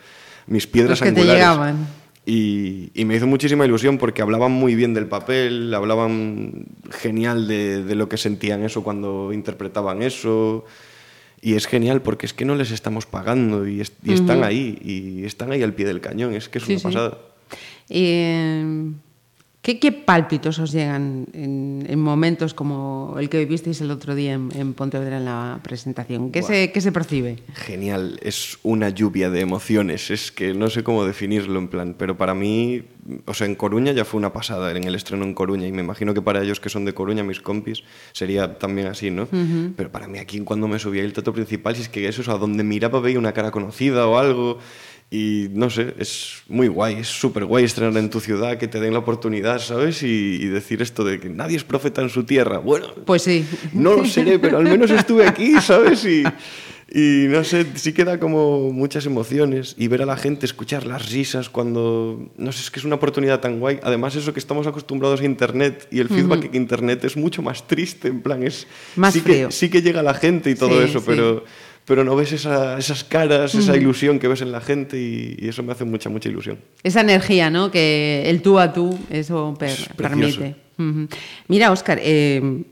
mis 0.48 0.68
piedras 0.68 1.00
Los 1.00 1.10
que 1.10 1.12
te 1.12 1.22
angulares. 1.22 1.42
llegaban. 1.42 1.88
Y, 2.28 2.90
y 2.96 3.06
me 3.06 3.16
hizo 3.16 3.28
muchísima 3.28 3.66
ilusión 3.66 3.98
porque 4.00 4.22
hablaban 4.24 4.52
muy 4.52 4.74
bien 4.74 4.94
del 4.96 5.08
papel, 5.08 5.72
hablaban 5.76 6.66
genial 6.92 7.48
de, 7.48 7.84
de 7.84 7.96
lo 7.96 8.10
que 8.10 8.18
sentían 8.18 8.64
eso 8.64 8.84
cuando 8.84 9.32
interpretaban 9.32 10.02
eso. 10.02 10.66
Y 11.42 11.54
es 11.54 11.68
genial 11.68 12.02
porque 12.02 12.26
es 12.26 12.34
que 12.34 12.44
no 12.46 12.56
les 12.56 12.72
estamos 12.72 13.06
pagando 13.06 13.68
y, 13.68 13.82
es- 13.82 13.94
y 14.04 14.14
están 14.14 14.44
ahí, 14.44 14.80
y 14.84 15.26
están 15.26 15.52
ahí 15.52 15.62
al 15.62 15.74
pie 15.76 15.86
del 15.86 16.02
cañón, 16.02 16.34
es 16.34 16.50
que 16.50 16.58
es 16.58 16.64
Sí, 16.64 16.72
una 16.74 16.80
sí. 16.80 16.84
pasada. 16.86 17.18
¿Qué, 19.66 19.80
qué 19.80 19.92
pálpitos 19.92 20.60
os 20.60 20.72
llegan 20.72 21.26
en, 21.34 21.88
en 21.90 22.00
momentos 22.00 22.54
como 22.54 23.16
el 23.20 23.30
que 23.30 23.40
vivisteis 23.40 23.82
el 23.82 23.90
otro 23.90 24.14
día 24.14 24.34
en, 24.34 24.52
en 24.54 24.76
Pontevedra 24.76 25.18
en 25.18 25.26
la 25.26 25.60
presentación? 25.64 26.30
¿Qué, 26.30 26.44
se, 26.44 26.72
qué 26.72 26.82
se 26.82 26.92
percibe? 26.92 27.40
Genial, 27.56 28.20
es 28.22 28.60
una 28.62 28.90
lluvia 28.90 29.32
de 29.32 29.42
emociones, 29.42 30.12
es 30.12 30.32
que 30.32 30.54
no 30.54 30.70
sé 30.70 30.84
cómo 30.84 31.04
definirlo 31.04 31.58
en 31.58 31.68
plan, 31.70 31.96
pero 31.98 32.16
para 32.16 32.36
mí, 32.36 32.84
o 33.26 33.34
sea, 33.34 33.48
en 33.48 33.56
Coruña 33.56 33.92
ya 33.92 34.06
fue 34.06 34.20
una 34.20 34.32
pasada, 34.32 34.70
en 34.70 34.84
el 34.84 34.94
estreno 34.94 35.26
en 35.26 35.34
Coruña, 35.34 35.66
y 35.66 35.72
me 35.72 35.82
imagino 35.82 36.14
que 36.14 36.22
para 36.22 36.44
ellos 36.44 36.60
que 36.60 36.70
son 36.70 36.86
de 36.86 36.94
Coruña, 36.94 37.24
mis 37.24 37.42
compis, 37.42 37.82
sería 38.12 38.60
también 38.60 38.86
así, 38.86 39.10
¿no? 39.10 39.28
Pero 39.76 39.92
para 39.92 40.08
mí 40.08 40.20
aquí 40.20 40.40
cuando 40.42 40.68
me 40.68 40.78
subí 40.78 41.00
al 41.00 41.12
teatro 41.12 41.34
principal, 41.34 41.76
si 41.76 41.82
es 41.82 41.90
que 41.90 42.08
eso 42.08 42.22
es 42.22 42.28
a 42.28 42.38
donde 42.38 42.64
miraba 42.64 43.00
veía 43.00 43.18
una 43.18 43.32
cara 43.32 43.50
conocida 43.50 44.06
o 44.06 44.20
algo, 44.20 44.60
y 45.12 45.48
no 45.52 45.70
sé, 45.70 45.94
es 46.00 46.42
muy 46.48 46.68
guay, 46.68 46.96
es 46.96 47.08
súper 47.08 47.46
guay 47.46 47.64
estrenar 47.64 47.96
en 47.98 48.10
tu 48.10 48.20
ciudad, 48.20 48.58
que 48.58 48.68
te 48.68 48.80
den 48.80 48.94
la 48.94 49.00
oportunidad, 49.00 49.60
¿sabes? 49.60 50.02
Y, 50.04 50.08
y 50.42 50.46
decir 50.48 50.82
esto 50.82 51.04
de 51.04 51.20
que 51.20 51.30
nadie 51.30 51.58
es 51.58 51.64
profeta 51.64 52.02
en 52.02 52.10
su 52.10 52.24
tierra, 52.24 52.58
bueno, 52.58 52.88
Pues 53.06 53.22
sí. 53.22 53.46
no 53.74 53.94
lo 53.96 54.06
seré, 54.06 54.40
pero 54.40 54.58
al 54.58 54.64
menos 54.64 54.90
estuve 54.92 55.28
aquí, 55.28 55.54
¿sabes? 55.62 56.04
Y, 56.06 56.24
y 56.92 57.28
no 57.30 57.44
sé, 57.44 57.66
sí 57.76 57.94
que 57.94 58.04
da 58.04 58.20
como 58.20 58.72
muchas 58.72 59.06
emociones 59.06 59.76
y 59.78 59.88
ver 59.88 60.02
a 60.02 60.06
la 60.06 60.18
gente, 60.18 60.46
escuchar 60.46 60.86
las 60.86 61.12
risas 61.12 61.50
cuando... 61.50 62.30
No 62.38 62.52
sé, 62.52 62.62
es 62.62 62.72
que 62.72 62.80
es 62.80 62.86
una 62.86 62.96
oportunidad 62.96 63.40
tan 63.40 63.60
guay. 63.60 63.80
Además, 63.84 64.16
eso 64.16 64.34
que 64.34 64.40
estamos 64.40 64.68
acostumbrados 64.68 65.22
a 65.22 65.26
Internet 65.26 65.88
y 65.92 66.00
el 66.00 66.10
feedback 66.10 66.50
que 66.52 66.58
Internet 66.58 67.04
es 67.06 67.16
mucho 67.18 67.42
más 67.42 67.68
triste, 67.68 68.08
en 68.08 68.22
plan, 68.22 68.44
es... 68.44 68.68
Más 68.96 69.14
sí 69.14 69.20
frío. 69.22 69.48
Que, 69.48 69.54
sí 69.54 69.70
que 69.70 69.82
llega 69.82 70.04
la 70.04 70.14
gente 70.14 70.50
y 70.52 70.56
todo 70.56 70.80
Sí, 70.82 70.90
eso, 70.90 71.00
sí. 71.00 71.06
pero... 71.08 71.44
Pero 71.86 72.04
no 72.04 72.16
ves 72.16 72.32
esa- 72.32 72.78
esas 72.80 73.04
caras, 73.04 73.54
esa 73.54 73.78
ilusión 73.78 74.18
que 74.18 74.28
ves 74.28 74.42
en 74.42 74.52
la 74.52 74.60
gente 74.60 75.00
y, 75.00 75.36
y 75.40 75.48
eso 75.50 75.62
me 75.62 75.72
hace 75.72 75.86
mucha, 75.86 76.10
mucha 76.10 76.30
ilusión. 76.30 76.58
Esa 76.84 77.02
energía, 77.02 77.50
¿no? 77.52 77.70
Que 77.70 78.24
el 78.28 78.42
tú 78.42 78.58
a 78.60 78.74
tú, 78.74 78.98
eso 79.12 79.54
per- 79.60 79.94
permite. 79.96 80.56
Mira, 81.48 81.72
Óscar, 81.72 82.00
eh, 82.02 82.64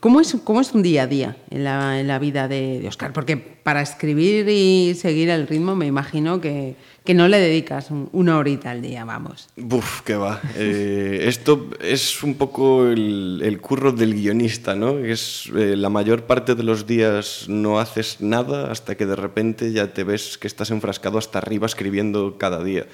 ¿cómo, 0.00 0.20
es, 0.20 0.36
¿cómo 0.44 0.60
es 0.60 0.72
un 0.72 0.82
día 0.82 1.02
a 1.02 1.06
día 1.06 1.36
en 1.50 1.64
la, 1.64 2.00
en 2.00 2.06
la 2.08 2.18
vida 2.18 2.48
de, 2.48 2.80
de 2.80 2.88
Óscar? 2.88 3.12
Porque 3.12 3.36
para 3.36 3.80
escribir 3.82 4.48
y 4.48 4.94
seguir 4.94 5.28
el 5.30 5.46
ritmo 5.46 5.74
me 5.76 5.86
imagino 5.86 6.40
que, 6.40 6.76
que 7.04 7.14
no 7.14 7.28
le 7.28 7.38
dedicas 7.38 7.90
un- 7.90 8.08
una 8.12 8.38
horita 8.38 8.70
al 8.70 8.82
día, 8.82 9.04
vamos. 9.04 9.48
Buf, 9.56 10.00
que 10.02 10.16
va. 10.16 10.40
Eh, 10.56 11.24
esto 11.26 11.68
es 11.80 12.22
un 12.22 12.34
poco 12.34 12.86
el, 12.88 13.40
el 13.44 13.60
curro 13.60 13.92
del 13.92 14.14
guionista, 14.14 14.74
¿no? 14.74 14.98
Es 14.98 15.50
eh, 15.56 15.76
la 15.76 15.88
mayor 15.90 16.24
parte 16.24 16.54
de 16.54 16.62
los 16.62 16.86
días 16.86 17.44
no 17.48 17.78
haces 17.78 18.20
nada 18.20 18.70
hasta 18.70 18.96
que 18.96 19.06
de 19.06 19.16
repente 19.16 19.72
ya 19.72 19.92
te 19.92 20.04
ves 20.04 20.38
que 20.38 20.46
estás 20.46 20.70
enfrascado 20.70 21.18
hasta 21.18 21.38
arriba 21.38 21.66
escribiendo 21.66 22.36
cada 22.38 22.62
día. 22.64 22.86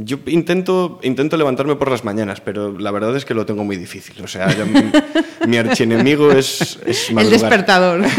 Yo 0.00 0.18
intento, 0.26 1.00
intento 1.02 1.36
levantarme 1.36 1.74
por 1.74 1.90
las 1.90 2.04
mañanas, 2.04 2.40
pero 2.40 2.78
la 2.78 2.92
verdad 2.92 3.16
es 3.16 3.24
que 3.24 3.34
lo 3.34 3.44
tengo 3.44 3.64
muy 3.64 3.76
difícil. 3.76 4.22
O 4.22 4.28
sea, 4.28 4.46
mi, 4.64 5.48
mi 5.48 5.56
archienemigo 5.56 6.30
es, 6.30 6.78
es 6.86 7.10
El 7.10 7.28
despertador. 7.28 8.04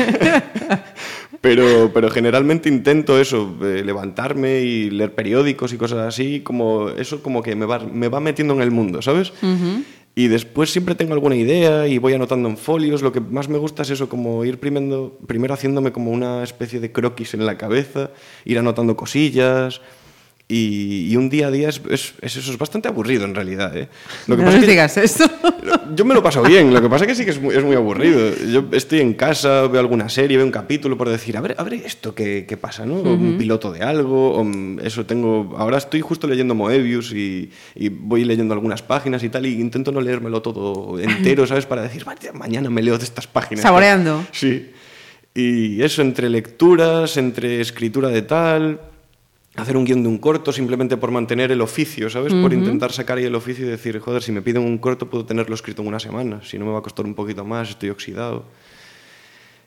Pero, 1.41 1.89
pero 1.93 2.09
generalmente 2.09 2.67
intento 2.67 3.17
eso, 3.17 3.55
eh, 3.61 3.81
levantarme 3.85 4.59
y 4.59 4.89
leer 4.89 5.15
periódicos 5.15 5.71
y 5.71 5.77
cosas 5.77 5.99
así, 5.99 6.41
como 6.41 6.89
eso 6.89 7.23
como 7.23 7.41
que 7.41 7.55
me 7.55 7.65
va, 7.65 7.79
me 7.79 8.09
va 8.09 8.19
metiendo 8.19 8.53
en 8.55 8.61
el 8.61 8.71
mundo, 8.71 9.01
¿sabes? 9.01 9.31
Y 10.15 10.27
después 10.27 10.69
siempre 10.69 10.95
tengo 10.95 11.13
alguna 11.13 11.37
idea 11.37 11.87
y 11.87 11.97
voy 11.97 12.13
anotando 12.13 12.49
en 12.49 12.57
folios. 12.57 13.01
Lo 13.01 13.13
que 13.13 13.21
más 13.21 13.47
me 13.47 13.57
gusta 13.57 13.83
es 13.83 13.91
eso, 13.91 14.09
como 14.09 14.43
ir 14.43 14.59
primero, 14.59 15.17
primero 15.27 15.53
haciéndome 15.53 15.93
como 15.93 16.11
una 16.11 16.43
especie 16.43 16.81
de 16.81 16.91
croquis 16.91 17.35
en 17.35 17.45
la 17.45 17.57
cabeza, 17.57 18.11
ir 18.43 18.59
anotando 18.59 18.97
cosillas. 18.97 19.79
Y, 20.51 21.11
y 21.11 21.15
un 21.15 21.29
día 21.29 21.45
a 21.45 21.51
día 21.51 21.69
es, 21.69 21.79
es- 21.91 22.15
es 22.21 22.35
eso, 22.37 22.51
es 22.51 22.57
bastante 22.57 22.87
aburrido 22.87 23.23
en 23.23 23.35
realidad. 23.35 23.77
¿eh? 23.77 23.87
Lo 24.25 24.35
que 24.35 24.41
no 24.41 24.47
pasa 24.47 24.55
nos 24.55 24.55
es 24.55 24.61
que- 24.61 24.71
digas 24.71 24.97
eso. 24.97 25.23
yo 25.95 26.05
me 26.05 26.15
lo 26.15 26.23
paso 26.23 26.41
bien, 26.41 26.73
lo 26.73 26.81
que 26.81 26.89
pasa 26.89 27.05
es 27.05 27.09
que 27.09 27.13
sí 27.15 27.23
que 27.23 27.29
es 27.29 27.39
muy, 27.39 27.53
es 27.55 27.63
muy 27.63 27.75
aburrido. 27.75 28.19
Yo 28.51 28.65
estoy 28.71 29.01
en 29.01 29.13
casa, 29.13 29.67
veo 29.67 29.79
alguna 29.79 30.09
serie, 30.09 30.37
veo 30.37 30.45
un 30.47 30.51
capítulo 30.51 30.97
por 30.97 31.07
decir, 31.07 31.37
a 31.37 31.41
ver, 31.41 31.53
a 31.59 31.63
ver 31.63 31.75
esto 31.75 32.15
qué, 32.15 32.47
qué 32.49 32.57
pasa, 32.57 32.83
¿no? 32.83 32.95
O 32.95 33.13
Un 33.13 33.37
piloto 33.37 33.71
de 33.71 33.83
algo, 33.83 34.39
o 34.41 34.47
eso 34.81 35.05
tengo... 35.05 35.53
Ahora 35.55 35.77
estoy 35.77 36.01
justo 36.01 36.25
leyendo 36.25 36.55
Moebius 36.55 37.13
y, 37.13 37.51
y 37.75 37.89
voy 37.89 38.25
leyendo 38.25 38.55
algunas 38.55 38.81
páginas 38.81 39.23
y 39.23 39.29
tal, 39.29 39.45
y 39.45 39.61
intento 39.61 39.91
no 39.91 40.01
leérmelo 40.01 40.41
todo 40.41 40.97
entero, 40.99 41.45
¿sabes? 41.45 41.67
Para 41.67 41.83
decir, 41.83 42.03
"Vaya, 42.05 42.33
mañana 42.33 42.71
me 42.71 42.81
leo 42.81 42.97
de 42.97 43.03
estas 43.03 43.27
páginas. 43.27 43.61
Saboreando. 43.61 44.25
Sí. 44.31 44.71
Y 45.35 45.79
eso, 45.83 46.01
entre 46.01 46.27
lecturas, 46.27 47.17
entre 47.17 47.61
escritura 47.61 48.09
de 48.09 48.23
tal, 48.23 48.81
hacer 49.55 49.75
un 49.75 49.83
guion 49.85 50.03
de 50.03 50.09
un 50.09 50.17
corto 50.17 50.51
simplemente 50.53 50.95
por 50.97 51.11
mantener 51.11 51.51
el 51.51 51.61
oficio, 51.61 52.09
¿sabes? 52.09 52.33
Por 52.33 52.53
intentar 52.53 52.91
sacar 52.91 53.17
ahí 53.17 53.25
el 53.25 53.35
oficio 53.35 53.65
y 53.65 53.69
decir, 53.69 53.99
joder, 53.99 54.21
si 54.21 54.31
me 54.31 54.41
piden 54.41 54.63
un 54.63 54.77
corto 54.77 55.09
puedo 55.09 55.25
tenerlo 55.25 55.55
escrito 55.55 55.81
en 55.81 55.87
una 55.87 55.99
semana, 55.99 56.41
si 56.43 56.57
no 56.57 56.65
me 56.65 56.71
va 56.71 56.79
a 56.79 56.81
costar 56.81 57.05
un 57.05 57.15
poquito 57.15 57.43
más, 57.43 57.69
estoy 57.69 57.89
oxidado. 57.89 58.45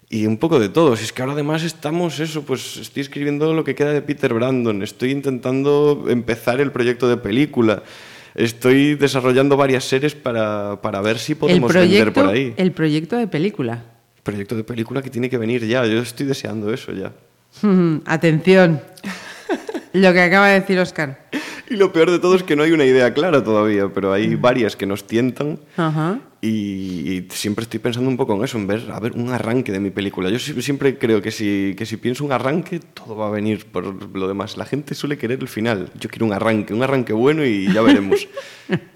Y 0.08 0.26
un 0.26 0.36
poco 0.36 0.60
de 0.60 0.68
todo. 0.68 0.94
Si 0.94 1.04
es 1.04 1.12
que 1.12 1.22
ahora 1.22 1.32
además 1.32 1.62
estamos, 1.62 2.20
eso, 2.20 2.42
pues 2.42 2.76
estoy 2.76 3.00
escribiendo 3.00 3.54
lo 3.54 3.64
que 3.64 3.74
queda 3.74 3.92
de 3.92 4.02
Peter 4.02 4.32
Brandon, 4.34 4.82
estoy 4.82 5.10
intentando 5.10 6.04
empezar 6.08 6.60
el 6.60 6.70
proyecto 6.70 7.08
de 7.08 7.16
película, 7.16 7.82
estoy 8.34 8.94
desarrollando 8.94 9.56
varias 9.56 9.84
series 9.84 10.14
para, 10.14 10.80
para 10.82 11.00
ver 11.00 11.18
si 11.18 11.32
El 11.32 11.38
podemos 11.38 11.72
vender 11.72 12.12
por 12.12 12.24
proyecto, 12.24 12.30
ahí. 12.30 12.54
el 12.64 12.72
proyecto 12.72 13.16
de 13.16 13.26
película. 13.26 13.84
Proyecto 14.22 14.54
de 14.54 14.64
película 14.64 15.02
que 15.02 15.10
tiene 15.10 15.28
que 15.28 15.38
venir 15.38 15.66
ya, 15.66 15.84
yo 15.86 16.00
estoy 16.00 16.26
deseando 16.26 16.72
eso 16.72 16.92
ya. 16.92 17.12
Atención. 18.04 18.80
Lo 19.92 20.12
que 20.12 20.20
acaba 20.22 20.48
de 20.48 20.60
decir 20.60 20.78
Óscar. 20.78 21.26
Y 21.68 21.76
lo 21.76 21.92
peor 21.92 22.10
de 22.10 22.18
todo 22.18 22.34
es 22.34 22.42
que 22.42 22.56
no 22.56 22.62
hay 22.62 22.72
una 22.72 22.84
idea 22.84 23.14
clara 23.14 23.42
todavía, 23.42 23.88
pero 23.94 24.12
hay 24.12 24.34
varias 24.34 24.76
que 24.76 24.86
nos 24.86 25.06
tientan 25.06 25.58
Ajá. 25.76 26.18
Y, 26.44 26.48
y 27.18 27.26
siempre 27.30 27.62
estoy 27.62 27.78
pensando 27.78 28.10
un 28.10 28.16
poco 28.16 28.34
en 28.34 28.42
eso, 28.44 28.58
en 28.58 28.66
ver, 28.66 28.90
a 28.92 28.98
ver, 29.00 29.12
un 29.12 29.30
arranque 29.30 29.70
de 29.72 29.78
mi 29.80 29.90
película. 29.90 30.28
Yo 30.28 30.38
si- 30.40 30.60
siempre 30.60 30.98
creo 30.98 31.22
que 31.22 31.30
si, 31.30 31.74
que 31.78 31.86
si 31.86 31.96
pienso 31.96 32.24
un 32.24 32.32
arranque, 32.32 32.80
todo 32.80 33.14
va 33.16 33.28
a 33.28 33.30
venir 33.30 33.64
por 33.66 34.14
lo 34.16 34.26
demás. 34.28 34.56
La 34.56 34.64
gente 34.66 34.94
suele 34.96 35.16
querer 35.16 35.38
el 35.40 35.48
final. 35.48 35.90
Yo 36.00 36.10
quiero 36.10 36.26
un 36.26 36.32
arranque, 36.32 36.74
un 36.74 36.82
arranque 36.82 37.12
bueno 37.12 37.46
y 37.46 37.72
ya 37.72 37.80
veremos. 37.82 38.28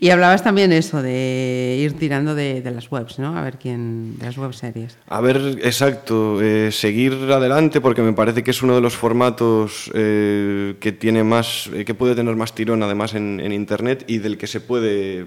Y 0.00 0.10
hablabas 0.10 0.44
también 0.44 0.72
eso 0.72 1.00
de 1.00 1.78
ir 1.80 1.94
tirando 1.94 2.34
de, 2.34 2.60
de 2.60 2.70
las 2.70 2.92
webs, 2.92 3.18
¿no? 3.18 3.34
A 3.36 3.42
ver 3.42 3.58
quién. 3.58 4.18
de 4.18 4.26
las 4.26 4.36
web 4.36 4.52
series. 4.52 4.98
A 5.08 5.22
ver, 5.22 5.58
exacto, 5.62 6.42
eh, 6.42 6.70
seguir 6.70 7.14
adelante 7.32 7.80
porque 7.80 8.02
me 8.02 8.12
parece 8.12 8.44
que 8.44 8.50
es 8.50 8.62
uno 8.62 8.74
de 8.74 8.82
los 8.82 8.94
formatos 8.94 9.90
eh, 9.94 10.76
que 10.80 10.92
tiene 10.92 11.24
más, 11.24 11.70
eh, 11.72 11.86
que 11.86 11.94
puede 11.94 12.14
tener 12.14 12.36
más 12.36 12.54
tirón 12.54 12.82
además 12.82 13.14
en, 13.14 13.40
en 13.40 13.52
internet 13.52 14.04
y 14.06 14.18
del 14.18 14.36
que 14.36 14.46
se 14.46 14.60
puede. 14.60 15.26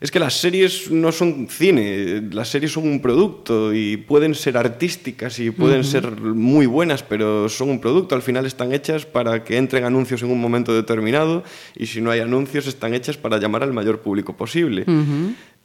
Es 0.00 0.10
que 0.10 0.18
las 0.18 0.34
series 0.34 0.90
no 0.90 1.10
son 1.10 1.48
cine, 1.48 2.22
las 2.30 2.48
series 2.48 2.72
son 2.72 2.86
un 2.86 3.00
producto 3.00 3.72
y 3.72 3.96
pueden 3.96 4.34
ser 4.34 4.56
artísticas 4.58 5.38
y 5.38 5.50
pueden 5.50 5.84
ser 5.84 6.10
muy 6.20 6.66
buenas, 6.66 7.02
pero 7.02 7.48
son 7.48 7.70
un 7.70 7.80
producto. 7.80 8.14
Al 8.14 8.22
final 8.22 8.44
están 8.44 8.72
hechas 8.72 9.06
para 9.06 9.42
que 9.42 9.56
entren 9.56 9.84
anuncios 9.84 10.22
en 10.22 10.30
un 10.30 10.40
momento 10.40 10.74
determinado 10.74 11.44
y 11.74 11.86
si 11.86 12.00
no 12.00 12.10
hay 12.10 12.20
anuncios 12.20 12.66
están 12.66 12.92
hechas 12.92 13.16
para 13.16 13.38
llamar 13.38 13.62
al 13.62 13.72
mayor 13.72 14.00
público 14.00 14.36
posible. 14.36 14.84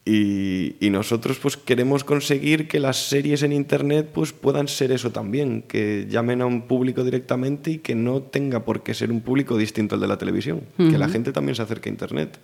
Y, 0.04 0.78
y 0.80 0.90
nosotros 0.90 1.38
pues 1.40 1.58
queremos 1.58 2.04
conseguir 2.04 2.68
que 2.68 2.80
las 2.80 2.98
series 3.10 3.44
en 3.44 3.54
internet 3.54 4.10
pues 4.12 4.34
puedan 4.34 4.68
ser 4.68 4.92
eso 4.92 5.12
también, 5.12 5.64
que 5.68 6.08
llamen 6.10 6.42
a 6.42 6.48
un 6.48 6.64
público 6.64 7.04
directamente 7.04 7.72
y 7.72 7.78
que 7.80 7.94
no 7.94 8.22
tenga 8.22 8.66
por 8.66 8.82
qué 8.82 8.96
ser 8.96 9.12
un 9.12 9.22
público 9.22 9.58
distinto 9.58 9.96
al 9.96 10.02
de 10.02 10.08
la 10.08 10.18
televisión, 10.18 10.62
que 10.78 10.98
la 10.98 11.08
gente 11.08 11.32
también 11.32 11.56
se 11.56 11.62
acerque 11.62 11.90
a 11.90 11.92
internet. 11.92 12.40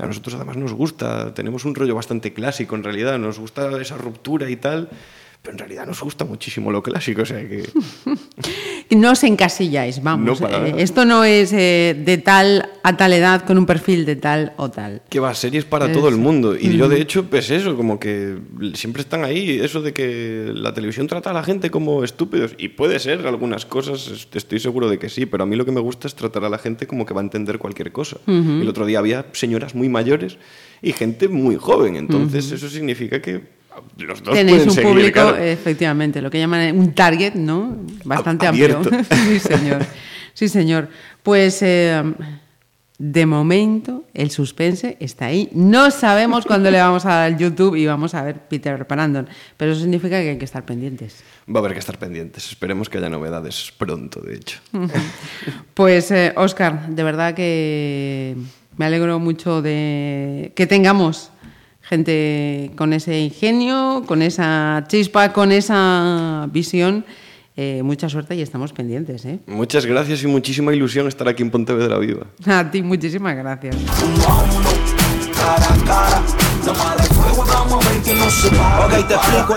A 0.00 0.06
nosotros 0.06 0.34
además 0.34 0.56
nos 0.56 0.72
gusta, 0.72 1.34
tenemos 1.34 1.64
un 1.64 1.74
rollo 1.74 1.94
bastante 1.94 2.32
clásico 2.32 2.74
en 2.74 2.84
realidad, 2.84 3.18
nos 3.18 3.38
gusta 3.38 3.80
esa 3.80 3.98
ruptura 3.98 4.48
y 4.48 4.56
tal, 4.56 4.88
pero 5.42 5.52
en 5.54 5.58
realidad 5.58 5.86
nos 5.86 6.00
gusta 6.00 6.24
muchísimo 6.24 6.70
lo 6.70 6.82
clásico, 6.82 7.22
o 7.22 7.26
sea 7.26 7.40
que... 7.48 7.64
No 8.90 9.12
os 9.12 9.22
encasilláis, 9.22 10.02
vamos. 10.02 10.40
No, 10.40 10.48
eh, 10.48 10.74
esto 10.78 11.04
no 11.04 11.22
es 11.22 11.52
eh, 11.52 11.94
de 11.96 12.18
tal 12.18 12.68
a 12.82 12.96
tal 12.96 13.12
edad 13.12 13.44
con 13.46 13.56
un 13.56 13.64
perfil 13.64 14.04
de 14.04 14.16
tal 14.16 14.52
o 14.56 14.68
tal. 14.68 15.02
Que 15.08 15.20
va, 15.20 15.32
series 15.32 15.64
para 15.64 15.86
Es- 15.86 15.92
todo 15.92 16.08
el 16.08 16.16
mundo. 16.16 16.56
Y 16.56 16.76
yo, 16.76 16.88
de 16.88 17.00
hecho, 17.00 17.24
pues 17.30 17.50
eso, 17.50 17.76
como 17.76 18.00
que 18.00 18.36
siempre 18.74 19.02
están 19.02 19.22
ahí, 19.22 19.60
eso 19.60 19.80
de 19.80 19.92
que 19.92 20.50
la 20.52 20.74
televisión 20.74 21.06
trata 21.06 21.30
a 21.30 21.32
la 21.32 21.44
gente 21.44 21.70
como 21.70 22.02
estúpidos. 22.02 22.56
Y 22.58 22.70
puede 22.70 22.98
ser 22.98 23.24
algunas 23.28 23.64
cosas, 23.64 24.08
es- 24.08 24.26
estoy 24.32 24.58
seguro 24.58 24.88
de 24.90 24.98
que 24.98 25.08
sí, 25.08 25.24
pero 25.24 25.44
a 25.44 25.46
mí 25.46 25.54
lo 25.54 25.64
que 25.64 25.70
me 25.72 25.80
gusta 25.80 26.08
es 26.08 26.16
tratar 26.16 26.44
a 26.44 26.48
la 26.48 26.58
gente 26.58 26.88
como 26.88 27.06
que 27.06 27.14
va 27.14 27.20
a 27.20 27.24
entender 27.24 27.58
cualquier 27.60 27.92
cosa. 27.92 28.16
El 28.26 28.68
otro 28.68 28.86
día 28.86 28.98
había 28.98 29.26
señoras 29.34 29.76
muy 29.76 29.88
mayores 29.88 30.36
y 30.82 30.92
gente 30.94 31.28
muy 31.28 31.54
joven, 31.54 31.94
entonces 31.94 32.50
eso 32.50 32.68
significa 32.68 33.22
que 33.22 33.59
los 33.98 34.22
dos 34.22 34.34
Tenéis 34.34 34.58
pueden 34.58 34.68
un 34.68 34.74
seguir, 34.74 34.90
público, 34.90 35.20
claro. 35.20 35.36
efectivamente, 35.38 36.22
lo 36.22 36.30
que 36.30 36.38
llaman 36.38 36.78
un 36.78 36.92
target, 36.92 37.34
¿no? 37.34 37.76
Bastante 38.04 38.46
Abierto. 38.46 38.78
amplio. 38.78 39.04
sí, 39.10 39.38
señor. 39.40 39.86
Sí, 40.34 40.48
señor. 40.48 40.88
Pues 41.22 41.60
eh, 41.62 42.02
de 42.98 43.24
momento 43.24 44.04
el 44.12 44.30
suspense 44.30 44.98
está 45.00 45.26
ahí. 45.26 45.48
No 45.52 45.90
sabemos 45.90 46.44
cuándo 46.44 46.70
le 46.70 46.78
vamos 46.78 47.06
a 47.06 47.08
dar 47.08 47.32
al 47.32 47.38
YouTube 47.38 47.74
y 47.76 47.86
vamos 47.86 48.14
a 48.14 48.22
ver 48.22 48.40
Peter 48.48 48.84
Brandon, 48.88 49.26
pero 49.56 49.72
eso 49.72 49.80
significa 49.80 50.20
que 50.20 50.30
hay 50.30 50.38
que 50.38 50.44
estar 50.44 50.66
pendientes. 50.66 51.22
Va 51.48 51.60
a 51.60 51.60
haber 51.60 51.72
que 51.72 51.78
estar 51.78 51.98
pendientes. 51.98 52.50
Esperemos 52.50 52.90
que 52.90 52.98
haya 52.98 53.08
novedades 53.08 53.72
pronto, 53.76 54.20
de 54.20 54.34
hecho. 54.34 54.60
Pues, 55.74 56.10
eh, 56.10 56.34
Oscar, 56.36 56.88
de 56.88 57.02
verdad 57.02 57.32
que 57.34 58.36
me 58.76 58.84
alegro 58.84 59.18
mucho 59.18 59.62
de 59.62 60.52
que 60.54 60.66
tengamos 60.66 61.30
gente 61.90 62.70
con 62.76 62.92
ese 62.92 63.18
ingenio, 63.18 64.04
con 64.06 64.22
esa 64.22 64.84
chispa, 64.86 65.32
con 65.32 65.50
esa 65.50 66.48
visión. 66.52 67.04
Eh, 67.56 67.82
mucha 67.82 68.08
suerte 68.08 68.36
y 68.36 68.42
estamos 68.42 68.72
pendientes. 68.72 69.24
¿eh? 69.24 69.40
Muchas 69.48 69.84
gracias 69.84 70.22
y 70.22 70.28
muchísima 70.28 70.72
ilusión 70.72 71.08
estar 71.08 71.28
aquí 71.28 71.42
en 71.42 71.50
Pontevedra 71.50 71.98
Viva. 71.98 72.26
A 72.46 72.70
ti, 72.70 72.80
muchísimas 72.82 73.36
gracias. 73.36 73.74
Ok, 78.84 79.08
te 79.08 79.14
explico. 79.14 79.46